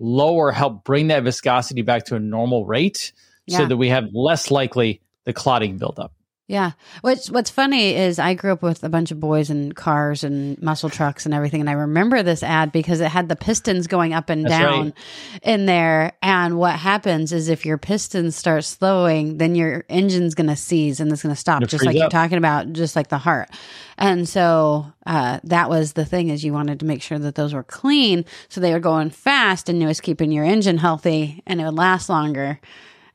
lower, 0.00 0.50
help 0.50 0.82
bring 0.84 1.08
that 1.08 1.24
viscosity 1.24 1.82
back 1.82 2.04
to 2.06 2.16
a 2.16 2.20
normal 2.20 2.64
rate, 2.64 3.12
so 3.48 3.66
that 3.66 3.76
we 3.76 3.90
have 3.90 4.04
less 4.14 4.50
likely 4.50 5.02
the 5.24 5.32
clotting 5.34 5.76
buildup. 5.76 6.12
Yeah. 6.52 6.72
What's 7.00 7.30
What's 7.30 7.48
funny 7.48 7.94
is 7.96 8.18
I 8.18 8.34
grew 8.34 8.52
up 8.52 8.60
with 8.62 8.84
a 8.84 8.90
bunch 8.90 9.10
of 9.10 9.18
boys 9.18 9.48
and 9.48 9.74
cars 9.74 10.22
and 10.22 10.60
muscle 10.60 10.90
trucks 10.90 11.24
and 11.24 11.32
everything, 11.34 11.60
and 11.62 11.70
I 11.70 11.72
remember 11.72 12.22
this 12.22 12.42
ad 12.42 12.72
because 12.72 13.00
it 13.00 13.08
had 13.08 13.30
the 13.30 13.36
pistons 13.36 13.86
going 13.86 14.12
up 14.12 14.28
and 14.28 14.44
That's 14.44 14.50
down 14.62 14.84
right. 14.84 14.94
in 15.42 15.64
there. 15.64 16.12
And 16.20 16.58
what 16.58 16.74
happens 16.74 17.32
is 17.32 17.48
if 17.48 17.64
your 17.64 17.78
pistons 17.78 18.36
start 18.36 18.64
slowing, 18.64 19.38
then 19.38 19.54
your 19.54 19.84
engine's 19.88 20.34
going 20.34 20.48
to 20.48 20.54
seize 20.56 21.00
and 21.00 21.10
it's 21.10 21.22
going 21.22 21.34
to 21.34 21.40
stop, 21.40 21.62
It'll 21.62 21.70
just 21.70 21.86
like 21.86 21.96
you're 21.96 22.10
talking 22.10 22.36
about, 22.36 22.70
just 22.74 22.96
like 22.96 23.08
the 23.08 23.16
heart. 23.16 23.48
And 23.96 24.28
so 24.28 24.92
uh, 25.06 25.40
that 25.44 25.70
was 25.70 25.94
the 25.94 26.04
thing 26.04 26.28
is 26.28 26.44
you 26.44 26.52
wanted 26.52 26.80
to 26.80 26.84
make 26.86 27.00
sure 27.00 27.18
that 27.18 27.34
those 27.34 27.54
were 27.54 27.62
clean, 27.64 28.26
so 28.50 28.60
they 28.60 28.72
were 28.74 28.78
going 28.80 29.08
fast, 29.08 29.70
and 29.70 29.82
it 29.82 29.86
was 29.86 30.02
keeping 30.02 30.30
your 30.30 30.44
engine 30.44 30.76
healthy, 30.76 31.42
and 31.46 31.62
it 31.62 31.64
would 31.64 31.74
last 31.76 32.10
longer, 32.10 32.60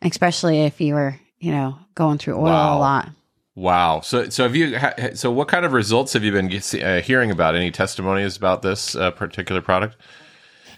especially 0.02 0.62
if 0.64 0.82
you 0.82 0.96
were, 0.96 1.20
you 1.40 1.52
know, 1.52 1.78
going 1.94 2.18
through 2.18 2.38
oil 2.38 2.44
Wow. 2.46 2.78
a 2.78 2.80
lot. 2.80 3.10
Wow. 3.58 4.02
So, 4.02 4.30
so 4.30 4.44
have 4.44 4.56
you? 4.56 4.78
ha- 4.78 4.94
ha- 5.00 5.10
So, 5.16 5.32
what 5.32 5.48
kind 5.48 5.66
of 5.66 5.74
results 5.74 6.14
have 6.14 6.24
you 6.24 6.32
been 6.32 6.46
uh, 6.80 7.02
hearing 7.02 7.32
about? 7.32 7.56
Any 7.56 7.72
testimonies 7.72 8.38
about 8.38 8.62
this 8.62 8.96
uh, 8.96 9.10
particular 9.10 9.62
product? 9.62 9.98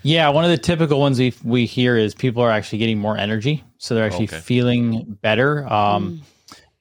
Yeah, 0.02 0.30
one 0.30 0.46
of 0.46 0.50
the 0.50 0.58
typical 0.58 0.98
ones 0.98 1.20
we 1.20 1.34
we 1.44 1.66
hear 1.66 1.98
is 1.98 2.16
people 2.16 2.42
are 2.42 2.50
actually 2.50 2.78
getting 2.80 2.98
more 2.98 3.18
energy, 3.18 3.66
so 3.80 3.96
they're 3.96 4.06
actually 4.06 4.30
Okay. 4.30 4.40
feeling 4.40 5.18
better, 5.22 5.68
um, 5.68 6.22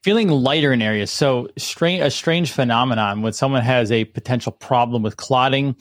feeling 0.05 0.29
lighter 0.29 0.73
in 0.73 0.83
areas. 0.83 1.11
So, 1.11 1.49
strange 1.57 2.01
a 2.01 2.13
strange 2.13 2.53
phenomenon 2.53 3.23
when 3.23 3.33
someone 3.33 3.63
has 3.63 3.91
a 3.91 4.05
potential 4.05 4.53
problem 4.53 5.03
with 5.03 5.17
clotting 5.17 5.75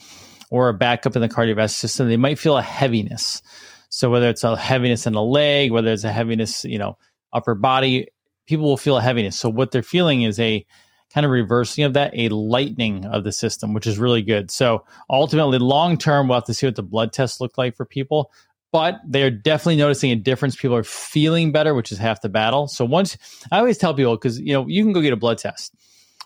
or 0.50 0.68
a 0.68 0.74
backup 0.74 1.14
in 1.14 1.22
the 1.22 1.28
cardiovascular 1.28 1.70
system, 1.70 2.08
they 2.08 2.16
might 2.16 2.40
feel 2.40 2.56
a 2.56 2.62
heaviness. 2.62 3.40
So, 3.88 4.10
whether 4.10 4.28
it's 4.28 4.42
a 4.42 4.56
heaviness 4.56 5.06
in 5.06 5.12
the 5.12 5.22
leg, 5.22 5.70
whether 5.70 5.92
it's 5.92 6.02
a 6.02 6.10
heaviness, 6.10 6.64
you 6.64 6.78
know, 6.80 6.98
upper 7.32 7.54
body, 7.54 8.08
people 8.48 8.64
will 8.66 8.76
feel 8.76 8.96
a 8.96 9.02
heaviness. 9.02 9.38
So, 9.38 9.48
what 9.48 9.70
they're 9.70 9.82
feeling 9.82 10.22
is 10.22 10.40
a 10.40 10.66
kind 11.12 11.24
of 11.24 11.30
reversing 11.30 11.84
of 11.84 11.94
that, 11.94 12.10
a 12.14 12.28
lightening 12.28 13.04
of 13.06 13.24
the 13.24 13.32
system, 13.32 13.72
which 13.72 13.86
is 13.86 13.98
really 13.98 14.20
good. 14.22 14.50
So 14.50 14.84
ultimately, 15.08 15.58
long 15.58 15.96
term, 15.96 16.28
we'll 16.28 16.36
have 16.36 16.44
to 16.44 16.54
see 16.54 16.66
what 16.66 16.76
the 16.76 16.82
blood 16.82 17.12
tests 17.12 17.40
look 17.40 17.56
like 17.56 17.76
for 17.76 17.86
people. 17.86 18.30
But 18.72 19.00
they're 19.06 19.30
definitely 19.30 19.76
noticing 19.76 20.10
a 20.10 20.16
difference. 20.16 20.54
People 20.54 20.76
are 20.76 20.84
feeling 20.84 21.52
better, 21.52 21.74
which 21.74 21.90
is 21.90 21.96
half 21.96 22.20
the 22.20 22.28
battle. 22.28 22.68
So 22.68 22.84
once 22.84 23.16
I 23.50 23.58
always 23.58 23.78
tell 23.78 23.94
people 23.94 24.16
because 24.16 24.38
you 24.38 24.52
know 24.52 24.66
you 24.66 24.84
can 24.84 24.92
go 24.92 25.00
get 25.00 25.14
a 25.14 25.16
blood 25.16 25.38
test, 25.38 25.74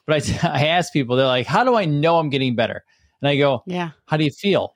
but 0.06 0.28
I 0.42 0.48
I 0.52 0.66
ask 0.66 0.92
people 0.92 1.14
they're 1.14 1.26
like, 1.26 1.46
how 1.46 1.62
do 1.62 1.76
I 1.76 1.84
know 1.84 2.18
I'm 2.18 2.30
getting 2.30 2.56
better? 2.56 2.84
And 3.20 3.28
I 3.28 3.36
go, 3.36 3.62
Yeah. 3.66 3.90
how 4.06 4.16
do 4.16 4.24
you 4.24 4.32
feel? 4.32 4.74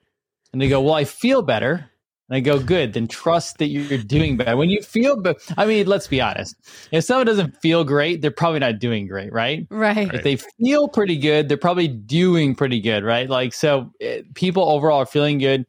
And 0.53 0.61
they 0.61 0.69
go, 0.69 0.79
well, 0.79 0.93
I 0.93 1.03
feel 1.03 1.41
better. 1.41 1.91
And 2.29 2.37
I 2.37 2.39
go, 2.41 2.59
good. 2.59 2.93
Then 2.93 3.07
trust 3.07 3.57
that 3.59 3.67
you're 3.67 3.97
doing 3.99 4.35
better. 4.37 4.57
When 4.57 4.69
you 4.69 4.81
feel, 4.81 5.21
but 5.21 5.37
I 5.57 5.65
mean, 5.65 5.87
let's 5.87 6.07
be 6.07 6.19
honest. 6.19 6.55
If 6.91 7.05
someone 7.05 7.25
doesn't 7.25 7.61
feel 7.61 7.83
great, 7.83 8.21
they're 8.21 8.31
probably 8.31 8.59
not 8.59 8.79
doing 8.79 9.07
great, 9.07 9.31
right? 9.31 9.65
Right. 9.69 10.13
If 10.13 10.23
they 10.23 10.35
feel 10.35 10.89
pretty 10.89 11.17
good, 11.17 11.47
they're 11.47 11.57
probably 11.57 11.87
doing 11.87 12.53
pretty 12.53 12.81
good, 12.81 13.03
right? 13.03 13.29
Like, 13.29 13.53
so 13.53 13.91
eh, 14.01 14.23
people 14.35 14.69
overall 14.69 15.01
are 15.01 15.05
feeling 15.05 15.37
good. 15.37 15.65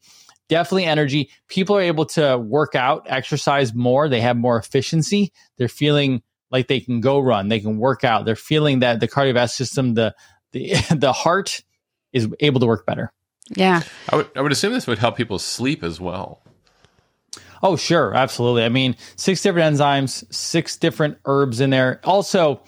Definitely 0.49 0.87
energy. 0.87 1.31
People 1.49 1.77
are 1.77 1.83
able 1.83 2.07
to 2.07 2.39
work 2.39 2.75
out, 2.75 3.07
exercise 3.07 3.75
more. 3.75 4.09
They 4.09 4.21
have 4.21 4.37
more 4.37 4.59
efficiency. 4.59 5.33
They're 5.59 5.69
feeling 5.69 6.23
like 6.51 6.67
they 6.67 6.81
can 6.81 7.01
go 7.01 7.21
run, 7.21 7.49
they 7.49 7.61
can 7.61 7.79
work 7.79 8.05
out. 8.05 8.25
They're 8.25 8.35
feeling 8.35 8.81
that 8.81 9.01
the 9.01 9.09
cardiovascular 9.09 9.51
system, 9.51 9.95
the 9.95 10.15
the 10.53 10.75
the 10.97 11.13
heart 11.13 11.63
is 12.13 12.29
able 12.41 12.61
to 12.61 12.67
work 12.67 12.87
better. 12.87 13.13
Yeah. 13.55 13.83
I 14.11 14.17
would, 14.17 14.31
I 14.37 14.41
would 14.41 14.53
assume 14.53 14.73
this 14.73 14.87
would 14.87 14.99
help 14.99 15.17
people 15.17 15.39
sleep 15.39 15.83
as 15.83 16.01
well. 16.01 16.43
Oh, 17.63 17.77
sure, 17.77 18.15
absolutely. 18.15 18.65
I 18.65 18.69
mean, 18.69 18.97
six 19.17 19.43
different 19.43 19.77
enzymes, 19.77 20.25
six 20.33 20.77
different 20.77 21.19
herbs 21.25 21.61
in 21.61 21.71
there. 21.71 22.01
Also, 22.05 22.63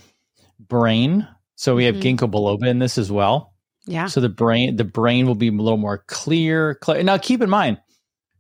brain. 0.59 1.27
So 1.57 1.75
we 1.77 1.85
have 1.85 1.97
Mhm. 1.97 2.17
ginkgo 2.17 2.31
biloba 2.31 2.67
in 2.67 2.79
this 2.79 2.99
as 2.99 3.11
well. 3.11 3.55
Yeah. 3.87 4.07
So 4.07 4.21
the 4.21 4.29
brain, 4.29 4.77
the 4.77 4.85
brain 4.85 5.27
will 5.27 5.35
be 5.35 5.49
a 5.49 5.53
little 5.53 5.77
more 5.79 6.05
clear. 6.07 6.75
clear. 6.77 7.03
Now, 7.03 7.19
keep 7.19 7.41
in 7.43 7.51
mind, 7.51 7.79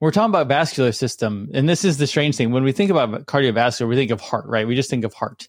we're 0.00 0.10
talking 0.10 0.30
about 0.30 0.48
vascular 0.48 0.92
system, 0.92 1.48
and 1.52 1.68
this 1.68 1.84
is 1.84 1.98
the 1.98 2.06
strange 2.06 2.36
thing. 2.36 2.50
When 2.50 2.64
we 2.64 2.72
think 2.72 2.90
about 2.90 3.26
cardiovascular, 3.26 3.88
we 3.88 3.96
think 3.96 4.10
of 4.10 4.20
heart, 4.20 4.46
right? 4.46 4.66
We 4.66 4.74
just 4.74 4.90
think 4.90 5.04
of 5.04 5.14
heart. 5.14 5.48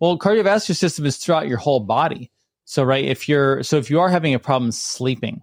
Well, 0.00 0.18
cardiovascular 0.18 0.76
system 0.76 1.06
is 1.06 1.16
throughout 1.16 1.48
your 1.48 1.58
whole 1.58 1.80
body. 1.80 2.30
So, 2.64 2.82
right, 2.82 3.04
if 3.04 3.28
you're 3.28 3.62
so 3.62 3.76
if 3.76 3.90
you 3.90 4.00
are 4.00 4.08
having 4.08 4.34
a 4.34 4.38
problem 4.38 4.72
sleeping, 4.72 5.42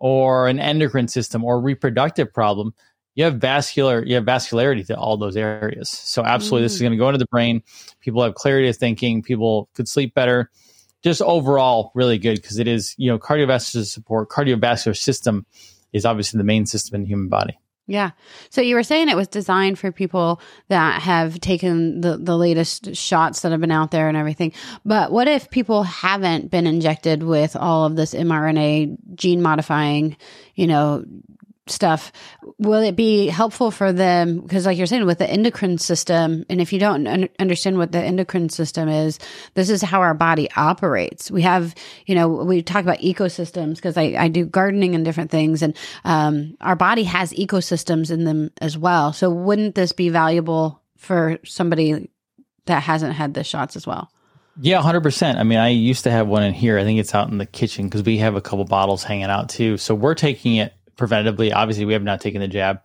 or 0.00 0.46
an 0.46 0.60
endocrine 0.60 1.08
system, 1.08 1.44
or 1.44 1.60
reproductive 1.60 2.32
problem, 2.32 2.72
you 3.18 3.24
have 3.24 3.38
vascular, 3.38 4.04
you 4.06 4.14
have 4.14 4.24
vascularity 4.24 4.86
to 4.86 4.96
all 4.96 5.16
those 5.16 5.36
areas. 5.36 5.88
So, 5.88 6.22
absolutely, 6.24 6.62
this 6.62 6.74
is 6.74 6.78
mm. 6.78 6.84
going 6.84 6.92
to 6.92 6.98
go 6.98 7.08
into 7.08 7.18
the 7.18 7.26
brain. 7.26 7.64
People 7.98 8.22
have 8.22 8.36
clarity 8.36 8.68
of 8.68 8.76
thinking. 8.76 9.22
People 9.22 9.68
could 9.74 9.88
sleep 9.88 10.14
better. 10.14 10.52
Just 11.02 11.20
overall, 11.22 11.90
really 11.96 12.18
good 12.18 12.36
because 12.40 12.60
it 12.60 12.68
is, 12.68 12.94
you 12.96 13.10
know, 13.10 13.18
cardiovascular 13.18 13.84
support, 13.84 14.28
cardiovascular 14.28 14.96
system 14.96 15.46
is 15.92 16.06
obviously 16.06 16.38
the 16.38 16.44
main 16.44 16.64
system 16.64 16.94
in 16.94 17.00
the 17.02 17.08
human 17.08 17.28
body. 17.28 17.58
Yeah. 17.88 18.10
So 18.50 18.60
you 18.60 18.76
were 18.76 18.84
saying 18.84 19.08
it 19.08 19.16
was 19.16 19.28
designed 19.28 19.80
for 19.80 19.90
people 19.90 20.40
that 20.68 21.02
have 21.02 21.40
taken 21.40 22.02
the, 22.02 22.18
the 22.18 22.36
latest 22.36 22.94
shots 22.94 23.40
that 23.40 23.50
have 23.50 23.60
been 23.60 23.72
out 23.72 23.90
there 23.90 24.08
and 24.08 24.16
everything. 24.16 24.52
But 24.84 25.10
what 25.10 25.26
if 25.26 25.50
people 25.50 25.82
haven't 25.82 26.52
been 26.52 26.68
injected 26.68 27.24
with 27.24 27.56
all 27.56 27.84
of 27.84 27.96
this 27.96 28.14
mRNA 28.14 28.96
gene 29.14 29.42
modifying, 29.42 30.16
you 30.54 30.68
know, 30.68 31.04
stuff? 31.70 32.12
Will 32.58 32.82
it 32.82 32.96
be 32.96 33.26
helpful 33.26 33.70
for 33.70 33.92
them? 33.92 34.40
Because, 34.40 34.66
like 34.66 34.78
you're 34.78 34.86
saying, 34.86 35.06
with 35.06 35.18
the 35.18 35.28
endocrine 35.28 35.78
system, 35.78 36.44
and 36.48 36.60
if 36.60 36.72
you 36.72 36.78
don't 36.78 37.06
un- 37.06 37.28
understand 37.38 37.78
what 37.78 37.92
the 37.92 38.00
endocrine 38.00 38.48
system 38.48 38.88
is, 38.88 39.18
this 39.54 39.70
is 39.70 39.82
how 39.82 40.00
our 40.00 40.14
body 40.14 40.50
operates. 40.56 41.30
We 41.30 41.42
have, 41.42 41.74
you 42.06 42.14
know, 42.14 42.28
we 42.28 42.62
talk 42.62 42.82
about 42.82 42.98
ecosystems 42.98 43.76
because 43.76 43.96
I, 43.96 44.14
I 44.18 44.28
do 44.28 44.44
gardening 44.44 44.94
and 44.94 45.04
different 45.04 45.30
things, 45.30 45.62
and 45.62 45.76
um, 46.04 46.56
our 46.60 46.76
body 46.76 47.04
has 47.04 47.32
ecosystems 47.32 48.10
in 48.10 48.24
them 48.24 48.50
as 48.60 48.76
well. 48.76 49.12
So, 49.12 49.30
wouldn't 49.30 49.74
this 49.74 49.92
be 49.92 50.08
valuable 50.08 50.80
for 50.96 51.38
somebody 51.44 52.10
that 52.66 52.82
hasn't 52.82 53.14
had 53.14 53.34
the 53.34 53.44
shots 53.44 53.76
as 53.76 53.86
well? 53.86 54.10
Yeah, 54.60 54.82
hundred 54.82 55.02
percent. 55.02 55.38
I 55.38 55.44
mean, 55.44 55.58
I 55.58 55.68
used 55.68 56.04
to 56.04 56.10
have 56.10 56.26
one 56.26 56.42
in 56.42 56.52
here. 56.52 56.78
I 56.78 56.84
think 56.84 56.98
it's 56.98 57.14
out 57.14 57.30
in 57.30 57.38
the 57.38 57.46
kitchen 57.46 57.86
because 57.86 58.02
we 58.02 58.18
have 58.18 58.34
a 58.34 58.40
couple 58.40 58.64
bottles 58.64 59.04
hanging 59.04 59.24
out 59.24 59.48
too. 59.48 59.76
So 59.76 59.94
we're 59.94 60.14
taking 60.14 60.56
it 60.56 60.74
preventatively. 60.98 61.52
Obviously, 61.54 61.84
we 61.86 61.94
have 61.94 62.02
not 62.02 62.20
taken 62.20 62.40
the 62.40 62.48
jab. 62.48 62.80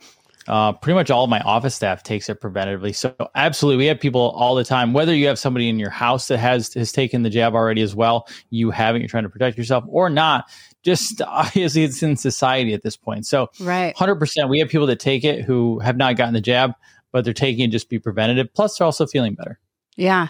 Uh, 0.46 0.74
pretty 0.74 0.94
much 0.96 1.10
all 1.10 1.24
of 1.24 1.30
my 1.30 1.40
office 1.42 1.74
staff 1.74 2.04
takes 2.04 2.28
it 2.28 2.42
preventatively. 2.42 2.94
So 2.94 3.16
absolutely, 3.34 3.78
we 3.78 3.86
have 3.86 4.00
people 4.00 4.32
all 4.32 4.56
the 4.56 4.66
time. 4.66 4.92
Whether 4.92 5.16
you 5.16 5.28
have 5.28 5.40
somebody 5.40 5.70
in 5.70 5.80
your 5.80 5.90
house 5.90 6.28
that 6.28 6.38
has 6.38 6.74
has 6.74 6.92
taken 6.92 7.24
the 7.24 7.30
jab 7.30 7.56
already 7.56 7.82
as 7.82 7.96
well, 7.96 8.28
you 8.50 8.70
haven't. 8.70 9.02
You're 9.02 9.10
trying 9.10 9.24
to 9.24 9.30
protect 9.30 9.58
yourself 9.58 9.86
or 9.88 10.10
not. 10.10 10.50
Just 10.84 11.22
obviously, 11.28 11.84
it's 11.84 12.04
in 12.04 12.18
society 12.18 12.74
at 12.74 12.84
this 12.84 12.98
point. 12.98 13.26
So 13.26 13.50
Right. 13.60 13.96
hundred 13.98 14.16
percent, 14.16 14.50
we 14.50 14.60
have 14.60 14.68
people 14.70 14.88
that 14.88 15.00
take 15.00 15.24
it 15.24 15.46
who 15.46 15.80
have 15.80 15.96
not 15.96 16.18
gotten 16.18 16.34
the 16.34 16.42
jab, 16.42 16.74
but 17.14 17.24
they're 17.24 17.34
taking 17.34 17.64
it 17.64 17.72
just 17.72 17.90
be 17.90 18.00
preventative. 18.00 18.54
Plus, 18.54 18.78
they're 18.78 18.86
also 18.86 19.08
feeling 19.08 19.36
better. 19.36 19.60
Yeah. 19.96 20.28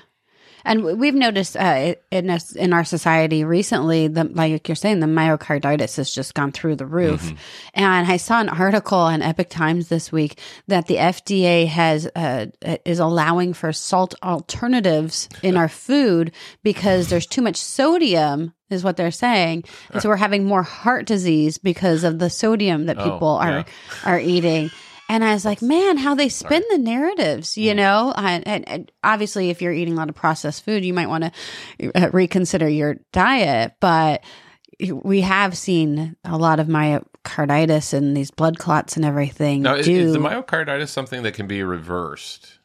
And 0.65 0.83
we've 0.99 1.13
noticed 1.13 1.57
uh, 1.57 1.95
in 2.11 2.29
us, 2.29 2.55
in 2.55 2.71
our 2.73 2.83
society 2.83 3.43
recently, 3.43 4.07
the, 4.07 4.23
like 4.23 4.67
you're 4.67 4.75
saying, 4.75 4.99
the 5.01 5.07
myocarditis 5.07 5.97
has 5.97 6.13
just 6.13 6.33
gone 6.33 6.51
through 6.51 6.77
the 6.77 6.85
roof. 6.85 7.33
And 7.73 8.07
I 8.07 8.17
saw 8.17 8.39
an 8.39 8.49
article 8.49 8.97
on 8.97 9.21
Epoch 9.21 9.49
Times 9.49 9.89
this 9.89 10.11
week 10.11 10.39
that 10.67 10.87
the 10.87 10.95
FDA 10.95 11.67
has 11.67 12.07
uh, 12.15 12.45
is 12.85 12.99
allowing 12.99 13.53
for 13.53 13.73
salt 13.73 14.15
alternatives 14.23 15.27
in 15.41 15.57
our 15.57 15.67
food 15.69 16.31
because 16.63 17.09
there's 17.09 17.27
too 17.27 17.41
much 17.41 17.57
sodium, 17.57 18.53
is 18.69 18.83
what 18.83 18.97
they're 18.97 19.11
saying, 19.11 19.63
and 19.91 20.01
so 20.01 20.09
we're 20.09 20.15
having 20.15 20.45
more 20.45 20.63
heart 20.63 21.05
disease 21.05 21.57
because 21.57 22.03
of 22.03 22.19
the 22.19 22.29
sodium 22.29 22.85
that 22.85 22.97
Oh, 22.97 23.03
people 23.11 23.27
are 23.27 23.65
are 24.05 24.19
eating. 24.19 24.71
And 25.13 25.23
I 25.23 25.33
was 25.33 25.45
like, 25.45 25.61
man, 25.61 25.97
how 25.97 26.15
they 26.15 26.27
spin 26.27 26.63
the 26.71 26.79
narratives, 26.79 27.55
you 27.55 27.73
Mm. 27.73 27.75
know? 27.75 28.13
And, 28.17 28.47
and, 28.47 28.67
and 28.67 28.91
obviously, 29.03 29.51
if 29.51 29.61
you're 29.61 29.71
eating 29.71 29.93
a 29.93 29.97
lot 29.97 30.09
of 30.09 30.15
processed 30.15 30.65
food, 30.65 30.83
you 30.83 30.91
might 30.91 31.07
want 31.07 31.25
to 31.77 31.91
uh, 31.95 32.09
reconsider 32.11 32.67
your 32.67 32.95
diet. 33.11 33.73
But 33.79 34.23
we 34.91 35.21
have 35.21 35.55
seen 35.55 36.15
a 36.25 36.35
lot 36.35 36.59
of 36.59 36.65
myocarditis 36.65 37.93
and 37.93 38.17
these 38.17 38.31
blood 38.31 38.57
clots 38.57 38.95
and 38.95 39.05
everything. 39.05 39.61
Now, 39.61 39.75
is, 39.75 39.87
is 39.87 40.13
the 40.13 40.19
myocarditis 40.19 40.89
something 40.89 41.21
that 41.21 41.35
can 41.35 41.45
be 41.45 41.61
reversed? 41.61 42.57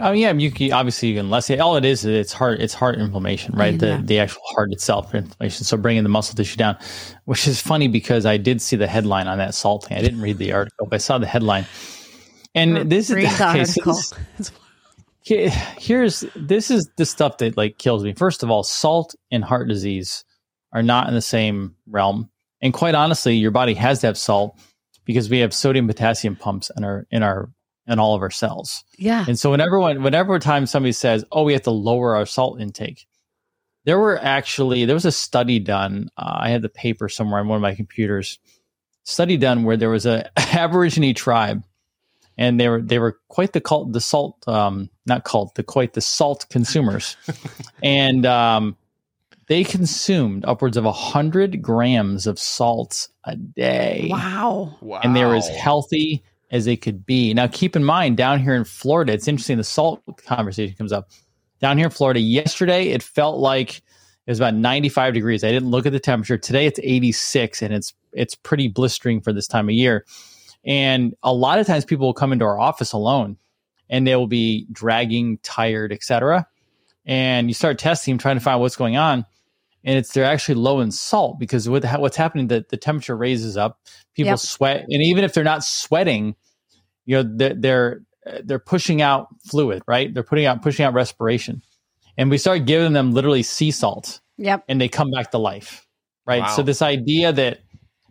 Oh 0.00 0.12
yeah, 0.12 0.32
you 0.32 0.50
can 0.50 0.72
obviously 0.72 1.08
you 1.08 1.16
can 1.16 1.28
less. 1.28 1.50
All 1.50 1.76
it 1.76 1.84
is, 1.84 2.04
it's 2.04 2.32
heart. 2.32 2.60
It's 2.60 2.74
heart 2.74 2.98
inflammation, 2.98 3.54
right? 3.56 3.72
Yeah. 3.72 3.96
The 3.96 4.02
the 4.04 4.18
actual 4.20 4.42
heart 4.54 4.72
itself 4.72 5.14
inflammation. 5.14 5.64
So 5.64 5.76
bringing 5.76 6.04
the 6.04 6.08
muscle 6.08 6.36
tissue 6.36 6.56
down, 6.56 6.76
which 7.24 7.48
is 7.48 7.60
funny 7.60 7.88
because 7.88 8.24
I 8.24 8.36
did 8.36 8.62
see 8.62 8.76
the 8.76 8.86
headline 8.86 9.26
on 9.26 9.38
that 9.38 9.54
salt 9.54 9.84
thing. 9.84 9.98
I 9.98 10.02
didn't 10.02 10.20
read 10.20 10.38
the 10.38 10.52
article, 10.52 10.86
but 10.86 10.94
I 10.96 10.98
saw 10.98 11.18
the 11.18 11.26
headline. 11.26 11.66
And 12.54 12.90
this 12.90 13.10
is 13.10 13.16
the 13.16 13.44
okay, 13.50 13.64
so 13.64 13.80
this- 14.38 14.52
here's 15.78 16.24
this 16.36 16.70
is 16.70 16.88
the 16.96 17.04
stuff 17.04 17.38
that 17.38 17.56
like 17.56 17.78
kills 17.78 18.04
me. 18.04 18.12
First 18.14 18.42
of 18.42 18.50
all, 18.50 18.62
salt 18.62 19.14
and 19.30 19.44
heart 19.44 19.68
disease 19.68 20.24
are 20.72 20.82
not 20.82 21.08
in 21.08 21.14
the 21.14 21.20
same 21.22 21.74
realm. 21.86 22.30
And 22.60 22.72
quite 22.72 22.94
honestly, 22.94 23.36
your 23.36 23.50
body 23.50 23.74
has 23.74 24.00
to 24.00 24.06
have 24.06 24.18
salt 24.18 24.58
because 25.04 25.28
we 25.30 25.38
have 25.40 25.52
sodium 25.54 25.86
potassium 25.86 26.36
pumps 26.36 26.70
in 26.76 26.84
our 26.84 27.06
in 27.10 27.22
our 27.22 27.50
in 27.88 27.98
all 27.98 28.14
of 28.14 28.22
our 28.22 28.30
cells. 28.30 28.84
yeah. 28.98 29.24
And 29.26 29.38
so 29.38 29.50
whenever 29.50 29.78
when, 29.80 30.02
whenever 30.02 30.38
time 30.38 30.66
somebody 30.66 30.92
says, 30.92 31.24
"Oh, 31.32 31.42
we 31.44 31.52
have 31.54 31.62
to 31.62 31.70
lower 31.70 32.14
our 32.16 32.26
salt 32.26 32.60
intake," 32.60 33.06
there 33.84 33.98
were 33.98 34.18
actually 34.22 34.84
there 34.84 34.94
was 34.94 35.04
a 35.06 35.12
study 35.12 35.58
done. 35.58 36.10
Uh, 36.16 36.36
I 36.40 36.50
had 36.50 36.62
the 36.62 36.68
paper 36.68 37.08
somewhere 37.08 37.40
on 37.40 37.48
one 37.48 37.56
of 37.56 37.62
my 37.62 37.74
computers. 37.74 38.38
Study 39.04 39.36
done 39.38 39.64
where 39.64 39.76
there 39.78 39.88
was 39.90 40.04
a 40.04 40.30
Aborigine 40.36 41.14
tribe, 41.14 41.64
and 42.36 42.60
they 42.60 42.68
were 42.68 42.82
they 42.82 42.98
were 42.98 43.18
quite 43.28 43.52
the 43.54 43.60
cult, 43.60 43.92
the 43.92 44.00
salt, 44.02 44.46
um, 44.46 44.90
not 45.06 45.24
cult, 45.24 45.54
the 45.54 45.62
quite 45.62 45.94
the 45.94 46.02
salt 46.02 46.44
consumers, 46.50 47.16
and 47.82 48.26
um, 48.26 48.76
they 49.46 49.64
consumed 49.64 50.44
upwards 50.44 50.76
of 50.76 50.84
a 50.84 50.92
hundred 50.92 51.62
grams 51.62 52.26
of 52.26 52.38
salt 52.38 53.08
a 53.24 53.34
day 53.34 54.08
Wow. 54.10 54.76
Wow. 54.82 55.00
and 55.02 55.16
they 55.16 55.24
were 55.24 55.36
as 55.36 55.48
healthy 55.48 56.22
as 56.50 56.64
they 56.64 56.76
could 56.76 57.04
be. 57.04 57.34
Now, 57.34 57.46
keep 57.46 57.76
in 57.76 57.84
mind, 57.84 58.16
down 58.16 58.40
here 58.40 58.54
in 58.54 58.64
Florida, 58.64 59.12
it's 59.12 59.28
interesting. 59.28 59.58
The 59.58 59.64
salt 59.64 60.02
conversation 60.24 60.74
comes 60.76 60.92
up. 60.92 61.10
Down 61.60 61.76
here 61.76 61.86
in 61.86 61.92
Florida, 61.92 62.20
yesterday 62.20 62.88
it 62.88 63.02
felt 63.02 63.38
like 63.38 63.78
it 63.78 64.30
was 64.30 64.38
about 64.38 64.54
95 64.54 65.14
degrees. 65.14 65.42
I 65.42 65.50
didn't 65.50 65.70
look 65.70 65.86
at 65.86 65.92
the 65.92 66.00
temperature. 66.00 66.38
Today 66.38 66.66
it's 66.66 66.78
86, 66.82 67.62
and 67.62 67.74
it's 67.74 67.94
it's 68.12 68.34
pretty 68.34 68.68
blistering 68.68 69.20
for 69.20 69.32
this 69.32 69.46
time 69.46 69.68
of 69.68 69.74
year. 69.74 70.06
And 70.64 71.14
a 71.22 71.32
lot 71.32 71.58
of 71.58 71.66
times 71.66 71.84
people 71.84 72.06
will 72.06 72.14
come 72.14 72.32
into 72.32 72.44
our 72.44 72.58
office 72.58 72.92
alone, 72.92 73.36
and 73.90 74.06
they 74.06 74.14
will 74.16 74.26
be 74.26 74.66
dragging, 74.70 75.38
tired, 75.38 75.92
etc. 75.92 76.46
And 77.04 77.48
you 77.48 77.54
start 77.54 77.78
testing, 77.78 78.18
trying 78.18 78.36
to 78.36 78.42
find 78.42 78.60
what's 78.60 78.76
going 78.76 78.96
on 78.96 79.24
and 79.84 79.96
it's 79.98 80.12
they're 80.12 80.24
actually 80.24 80.56
low 80.56 80.80
in 80.80 80.90
salt 80.90 81.38
because 81.38 81.68
with 81.68 81.84
what's 81.84 82.16
happening, 82.16 82.48
the, 82.48 82.64
the 82.68 82.76
temperature 82.76 83.16
raises 83.16 83.56
up. 83.56 83.80
People 84.14 84.30
Yep. 84.30 84.38
sweat, 84.40 84.84
and 84.88 85.02
even 85.02 85.24
if 85.24 85.32
they're 85.32 85.44
not 85.44 85.64
sweating, 85.64 86.34
you 87.06 87.16
know 87.16 87.30
they're 87.36 87.54
they're 87.54 88.00
uh, 88.26 88.38
they're 88.44 88.58
pushing 88.58 89.00
out 89.00 89.28
fluid, 89.46 89.82
right? 89.86 90.12
They're 90.12 90.22
putting 90.22 90.46
out 90.46 90.62
pushing 90.62 90.84
out 90.84 90.94
respiration, 90.94 91.62
and 92.16 92.30
we 92.30 92.38
start 92.38 92.66
giving 92.66 92.92
them 92.92 93.12
literally 93.12 93.42
sea 93.42 93.70
salt, 93.70 94.20
Yep. 94.38 94.64
and 94.68 94.80
they 94.80 94.88
come 94.88 95.10
back 95.10 95.30
to 95.30 95.38
life, 95.38 95.86
right? 96.26 96.42
Wow. 96.42 96.56
So 96.56 96.62
this 96.62 96.82
idea 96.82 97.32
that 97.32 97.60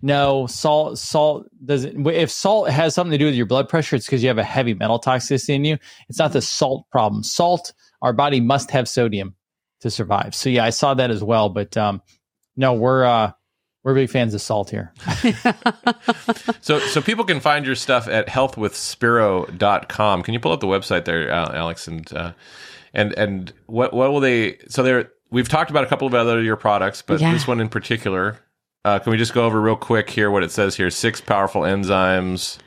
no 0.02 0.48
salt 0.48 0.98
salt 1.00 1.48
doesn't 1.66 2.06
if 2.08 2.30
salt 2.30 2.70
has 2.70 2.94
something 2.96 3.12
to 3.12 3.18
do 3.18 3.26
with 3.26 3.36
your 3.36 3.46
blood 3.46 3.68
pressure, 3.68 3.96
it's 3.96 4.06
because 4.06 4.24
you 4.24 4.30
have 4.30 4.38
a 4.38 4.44
heavy 4.44 4.74
metal 4.74 5.00
toxicity 5.00 5.56
in 5.56 5.66
you. 5.66 5.78
It's 6.08 6.20
not 6.20 6.32
the 6.32 6.40
mm-hmm. 6.40 6.44
salt 6.44 6.86
problem. 6.92 7.24
Salt, 7.24 7.74
our 8.02 8.14
body 8.14 8.40
must 8.40 8.72
have 8.72 8.88
sodium 8.88 9.36
to 9.82 9.90
survive. 9.92 10.34
So 10.36 10.50
yeah, 10.50 10.64
I 10.66 10.70
saw 10.72 10.94
that 10.94 11.12
as 11.12 11.24
well. 11.24 11.50
But 11.50 11.76
um, 11.78 12.02
no, 12.56 12.74
we're 12.74 13.04
uh, 13.06 13.32
we're 13.84 13.94
big 13.94 14.10
fans 14.10 14.34
of 14.34 14.42
salt 14.42 14.70
here. 14.70 14.94
So, 16.62 16.80
so 16.80 17.02
people 17.02 17.24
can 17.24 17.40
find 17.40 17.66
your 17.66 17.76
stuff 17.76 18.08
at 18.10 18.28
healthwithspero.com. 18.28 20.24
Can 20.24 20.34
you 20.34 20.40
pull 20.40 20.52
up 20.52 20.60
the 20.60 20.68
website 20.68 21.06
there, 21.06 21.30
Alex? 21.30 21.88
And 21.88 22.12
uh, 22.14 22.34
and 22.94 23.14
and 23.18 23.54
what 23.68 23.94
what 23.94 24.12
will 24.12 24.20
they? 24.20 24.58
So 24.68 24.84
there, 24.84 25.12
we've 25.32 25.48
talked 25.48 25.70
about 25.70 25.84
a 25.84 25.88
couple 25.88 26.08
of 26.08 26.14
other 26.14 26.40
of 26.40 26.46
your 26.46 26.58
products, 26.58 27.02
but 27.02 27.20
Yeah. 27.22 27.32
this 27.34 27.48
one 27.48 27.60
in 27.62 27.70
particular. 27.70 28.38
Uh, 28.86 29.00
can 29.00 29.12
we 29.12 29.18
just 29.18 29.34
go 29.34 29.46
over 29.46 29.60
real 29.60 29.76
quick 29.76 30.10
here 30.10 30.32
what 30.32 30.44
it 30.44 30.52
says 30.52 30.76
here? 30.78 30.90
Six 30.90 31.20
powerful 31.22 31.62
enzymes. 31.62 32.58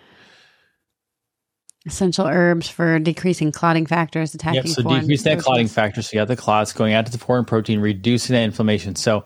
Essential 1.87 2.27
herbs 2.27 2.69
for 2.69 2.99
decreasing 2.99 3.53
clotting 3.53 3.87
factors, 3.87 4.35
attacking 4.35 4.64
Yep. 4.64 4.69
So 4.69 4.83
decrease 4.83 5.23
that 5.23 5.38
clotting 5.38 5.66
factor. 5.66 6.03
So 6.03 6.11
you 6.12 6.21
got 6.21 6.29
the 6.29 6.37
clots 6.37 6.75
going 6.75 6.93
out 6.93 7.07
to 7.07 7.12
the 7.12 7.19
foreign 7.19 7.47
protein, 7.47 7.81
reducing 7.81 8.35
that 8.35 8.43
inflammation. 8.43 8.97
So, 8.97 9.25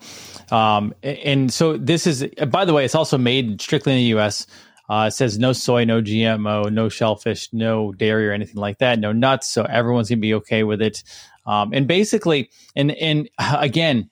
um, 0.51 0.93
and 1.03 1.51
so 1.51 1.75
this 1.75 2.07
is, 2.07 2.25
by 2.47 2.63
the 2.63 2.71
way, 2.71 2.85
it's 2.85 2.95
also 2.95 3.17
made 3.17 3.61
strictly 3.61 3.91
in 3.91 3.97
the 3.97 4.03
U.S. 4.05 4.47
Uh, 4.87 5.05
it 5.09 5.11
says 5.11 5.37
no 5.37 5.51
soy, 5.51 5.83
no 5.83 6.01
GMO, 6.01 6.71
no 6.71 6.89
shellfish, 6.89 7.49
no 7.51 7.91
dairy 7.91 8.27
or 8.27 8.31
anything 8.31 8.57
like 8.57 8.77
that, 8.77 8.99
no 8.99 9.11
nuts. 9.11 9.49
So 9.49 9.63
everyone's 9.63 10.09
gonna 10.09 10.21
be 10.21 10.35
okay 10.35 10.63
with 10.63 10.81
it. 10.81 11.03
Um, 11.45 11.73
and 11.73 11.87
basically, 11.87 12.49
and 12.75 12.91
and 12.91 13.29
again, 13.37 14.09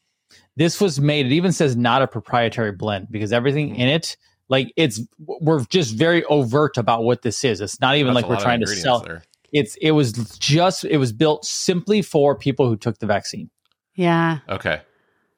this 0.56 0.82
was 0.82 0.99
made. 0.99 1.27
It 1.27 1.32
even 1.32 1.51
says 1.51 1.75
not 1.75 2.01
a 2.01 2.08
proprietary 2.08 2.71
blend 2.71 3.08
because 3.10 3.32
everything 3.32 3.75
in 3.75 3.88
it, 3.88 4.17
like 4.49 4.71
it's, 4.75 5.01
we're 5.19 5.63
just 5.65 5.95
very 5.95 6.23
overt 6.25 6.77
about 6.77 7.03
what 7.03 7.21
this 7.21 7.43
is. 7.43 7.62
It's 7.62 7.79
not 7.79 7.95
even 7.95 8.13
That's 8.13 8.23
like 8.23 8.29
we're 8.29 8.41
trying 8.43 8.60
to 8.60 8.63
ingredients 8.63 8.84
sell 8.84 8.99
there. 8.99 9.23
it's 9.51 9.75
it 9.82 9.91
was 9.91 10.13
just 10.39 10.84
it 10.86 10.97
was 10.97 11.12
built 11.13 11.45
simply 11.45 12.01
for 12.01 12.36
people 12.36 12.67
who 12.67 12.75
took 12.75 12.99
the 12.99 13.06
vaccine. 13.06 13.49
Yeah. 13.95 14.39
Okay. 14.49 14.82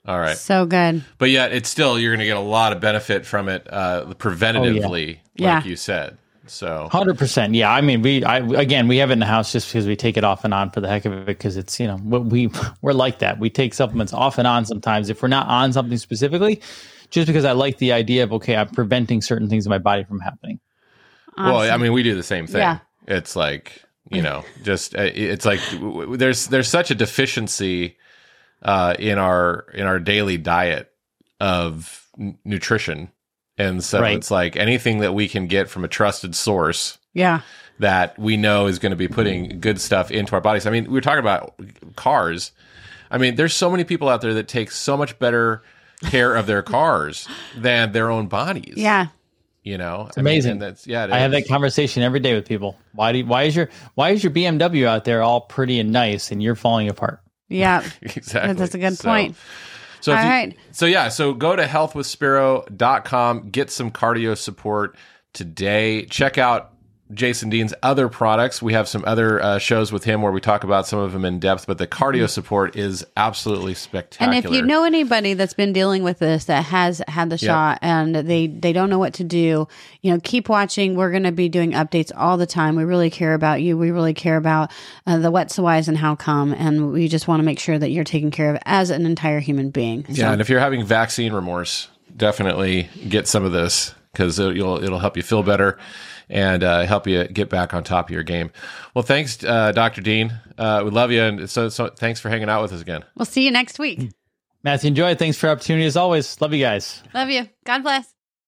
All 0.08 0.20
right. 0.20 0.38
So 0.38 0.66
good. 0.66 1.04
But 1.18 1.30
yet, 1.32 1.52
it's 1.52 1.68
still 1.70 1.98
you're 2.00 2.12
going 2.12 2.20
to 2.20 2.26
get 2.26 2.38
a 2.38 2.40
lot 2.40 2.72
of 2.74 2.80
benefit 2.80 3.26
from 3.26 3.50
it 3.50 3.66
uh, 3.72 4.06
preventatively, 4.18 5.08
like 5.08 5.20
Yeah. 5.36 5.64
you 5.64 5.76
said. 5.76 6.18
So 6.48 6.88
Hundred 6.92 7.18
percent. 7.18 7.56
Yeah, 7.56 7.72
I 7.74 7.82
mean, 7.82 8.04
we 8.04 8.24
I 8.24 8.38
again 8.38 8.88
we 8.88 8.98
have 8.98 9.10
it 9.10 9.14
in 9.14 9.20
the 9.20 9.26
house 9.26 9.52
just 9.52 9.68
because 9.68 9.88
we 9.88 9.96
take 9.96 10.16
it 10.16 10.24
off 10.24 10.46
and 10.46 10.54
on 10.54 10.70
for 10.70 10.80
the 10.80 10.88
heck 10.88 11.06
of 11.06 11.14
it 11.14 11.26
because 11.26 11.58
it's 11.58 11.80
you 11.80 11.88
know 11.88 11.96
we 11.96 12.52
we're 12.84 12.94
like 12.94 13.18
that. 13.20 13.40
We 13.40 13.50
take 13.50 13.74
supplements 13.74 14.14
off 14.14 14.38
and 14.38 14.46
on 14.46 14.64
sometimes 14.68 15.10
if 15.10 15.24
we're 15.24 15.28
not 15.28 15.48
on 15.48 15.74
something 15.74 15.98
specifically, 15.98 16.62
just 17.10 17.28
because 17.28 17.46
I 17.46 17.52
like 17.54 17.78
the 17.78 17.92
idea 17.94 18.24
of 18.24 18.34
okay, 18.34 18.56
I'm 18.56 18.70
preventing 18.70 19.22
certain 19.22 19.50
things 19.50 19.66
in 19.66 19.70
my 19.70 19.78
body 19.78 20.04
from 20.04 20.20
happening. 20.20 20.60
Well, 21.38 21.60
I 21.60 21.78
mean, 21.78 21.92
we 21.94 22.02
do 22.04 22.16
the 22.16 22.24
same 22.24 22.48
thing. 22.48 22.62
Yeah. 22.62 22.80
It's 23.08 23.36
like 23.36 23.84
you 24.12 24.22
know, 24.22 24.44
just 24.64 24.96
uh, 24.96 25.02
it's 25.14 25.46
like 25.46 25.60
w- 25.72 26.00
w- 26.02 26.18
there's 26.18 26.48
there's 26.48 26.68
such 26.68 26.92
a 26.92 26.96
deficiency 26.96 27.98
uh, 28.62 28.96
in 29.00 29.18
our 29.18 29.66
in 29.74 29.86
our 29.86 30.00
daily 30.00 30.38
diet 30.38 30.92
of 31.40 32.08
n- 32.20 32.38
nutrition, 32.46 33.12
and 33.58 33.84
so 33.84 34.00
Right. 34.02 34.16
it's 34.18 34.30
like 34.32 34.56
anything 34.56 35.00
that 35.00 35.14
we 35.14 35.28
can 35.28 35.48
get 35.48 35.70
from 35.70 35.84
a 35.84 35.88
trusted 35.88 36.36
source 36.36 36.98
yeah. 37.14 37.42
that 37.80 38.18
we 38.18 38.38
know 38.38 38.68
is 38.68 38.80
going 38.80 38.92
to 38.92 38.96
be 38.96 39.08
putting 39.08 39.60
good 39.60 39.82
stuff 39.82 40.12
into 40.12 40.34
our 40.36 40.42
bodies. 40.42 40.66
I 40.66 40.70
mean, 40.72 40.86
we 40.86 40.92
were 40.94 41.02
talking 41.02 41.20
about 41.20 41.56
cars. 41.96 42.52
I 43.12 43.18
mean, 43.18 43.36
there's 43.36 43.54
so 43.54 43.70
many 43.70 43.84
people 43.84 44.08
out 44.08 44.22
there 44.22 44.34
that 44.36 44.48
take 44.48 44.72
so 44.72 44.96
much 44.98 45.18
better 45.20 45.64
care 46.04 46.36
of 46.36 46.46
their 46.48 46.62
cars 46.62 47.28
than 47.58 47.92
their 47.92 48.10
own 48.12 48.28
bodies. 48.28 48.74
Yeah. 48.78 49.08
you 49.64 49.78
know, 49.78 50.06
it's 50.08 50.18
amazing. 50.18 50.54
and 50.54 50.62
that's 50.62 50.86
yeah. 50.86 51.06
it 51.06 51.12
I 51.12 51.20
have 51.20 51.32
that 51.32 51.48
conversation 51.48 52.04
every 52.04 52.20
day 52.20 52.34
with 52.36 52.48
people. 52.48 52.78
Why 52.94 53.12
do 53.12 53.20
you, 53.20 53.26
why 53.26 53.44
is 53.44 53.56
your 53.56 53.70
why 53.96 54.12
is 54.12 54.24
your 54.24 54.32
BMW 54.32 54.86
out 54.86 55.06
there 55.06 55.22
all 55.22 55.42
pretty 55.42 55.80
and 55.80 55.92
nice 55.92 56.32
and 56.32 56.42
you're 56.44 56.56
falling 56.56 56.90
apart? 56.90 57.22
Yeah. 57.50 57.84
exactly. 58.02 58.54
That's 58.54 58.76
a 58.76 58.80
good 58.80 58.98
So- 58.98 59.10
point. 59.10 59.36
So, 60.02 60.12
if 60.12 60.20
All 60.20 60.24
you- 60.24 60.30
right. 60.30 60.58
so 60.72 60.86
yeah, 60.86 61.10
so 61.10 61.34
go 61.34 61.56
to 61.56 61.64
healthwithspero.com, 61.66 63.50
get 63.50 63.72
some 63.72 63.90
cardio 63.92 64.38
support 64.38 64.96
today. 65.34 66.06
Check 66.06 66.38
out 66.38 66.74
Jason 67.14 67.52
Dean's 67.52 67.72
other 67.84 68.10
products. 68.10 68.64
We 68.64 68.74
have 68.74 68.88
some 68.88 69.04
other 69.06 69.40
uh, 69.42 69.60
shows 69.60 69.92
with 69.92 70.06
him 70.06 70.24
where 70.24 70.32
we 70.32 70.42
talk 70.42 70.64
about 70.64 70.88
some 70.88 70.98
of 70.98 71.14
them 71.14 71.24
in 71.24 71.38
depth, 71.40 71.68
but 71.68 71.78
the 71.78 71.86
cardio 71.86 72.28
support 72.28 72.76
is 72.76 73.06
absolutely 73.16 73.76
spectacular. 73.76 74.34
And 74.34 74.44
if 74.46 74.52
you 74.52 74.64
know 74.64 74.84
anybody 74.86 75.36
that's 75.36 75.54
been 75.54 75.72
dealing 75.72 76.02
with 76.02 76.18
this 76.18 76.46
that 76.46 76.64
has 76.66 77.04
had 77.08 77.30
the 77.30 77.36
Yeah. 77.36 77.48
shot 77.48 77.80
and 77.84 78.16
they 78.16 78.48
they 78.48 78.74
don't 78.74 78.90
know 78.90 78.98
what 78.98 79.14
to 79.16 79.24
do, 79.24 79.68
you 80.02 80.12
know, 80.12 80.20
keep 80.24 80.50
watching. 80.50 80.96
We're 80.96 81.12
going 81.12 81.24
to 81.24 81.32
be 81.32 81.48
doing 81.48 81.74
updates 81.74 82.12
all 82.16 82.38
the 82.38 82.48
time. 82.48 82.76
We 82.76 82.84
really 82.86 83.12
care 83.12 83.36
about 83.36 83.62
you. 83.62 83.78
We 83.78 83.92
really 83.92 84.16
care 84.16 84.38
about 84.38 84.72
uh, 85.06 85.20
the 85.20 85.30
what's 85.30 85.56
the 85.58 85.62
whys 85.62 85.88
and 85.88 85.98
how 85.98 86.16
come, 86.16 86.54
and 86.54 86.92
we 86.92 87.08
just 87.08 87.28
want 87.28 87.40
to 87.40 87.44
make 87.46 87.60
sure 87.60 87.78
that 87.78 87.92
you're 87.92 88.04
taken 88.04 88.32
care 88.32 88.50
of 88.56 88.60
as 88.66 88.90
an 88.90 89.06
entire 89.06 89.40
human 89.40 89.70
being. 89.70 90.06
yeah, 90.10 90.32
and 90.32 90.42
if 90.42 90.50
you're 90.50 90.60
having 90.60 90.84
vaccine 90.84 91.34
remorse, 91.34 91.88
definitely 92.18 92.90
get 93.08 93.28
some 93.28 93.44
of 93.46 93.52
this 93.52 93.94
because 94.12 94.40
it'll 94.40 94.84
it'll 94.84 95.00
help 95.00 95.16
you 95.18 95.24
feel 95.24 95.44
better 95.44 95.78
and 96.30 96.64
uh, 96.64 96.86
help 96.86 97.08
you 97.08 97.28
get 97.28 97.50
back 97.50 97.74
on 97.74 97.84
top 97.84 98.10
of 98.10 98.12
your 98.12 98.24
game. 98.24 98.52
Well, 98.94 99.04
thanks, 99.04 99.44
uh, 99.44 99.72
Dr. 99.72 100.02
Dean. 100.02 100.34
Uh, 100.58 100.82
we 100.86 100.92
love 100.92 101.12
you, 101.12 101.22
and 101.22 101.50
so, 101.50 101.70
so 101.70 101.90
thanks 101.90 102.20
for 102.20 102.30
hanging 102.30 102.50
out 102.50 102.62
with 102.62 102.74
us 102.74 102.82
again. 102.82 103.04
We'll 103.16 103.26
see 103.26 103.44
you 103.44 103.52
next 103.52 103.80
week. 103.80 104.12
Matthew, 104.64 104.88
enjoy. 104.88 105.14
Thanks 105.16 105.38
for 105.38 105.48
the 105.48 105.52
opportunity 105.52 105.86
as 105.86 105.96
always. 105.96 106.40
Love 106.42 106.54
you 106.54 106.60
guys. 106.64 107.04
Love 107.14 107.30
you. 107.30 107.48
God 107.66 107.84
bless. 107.84 108.16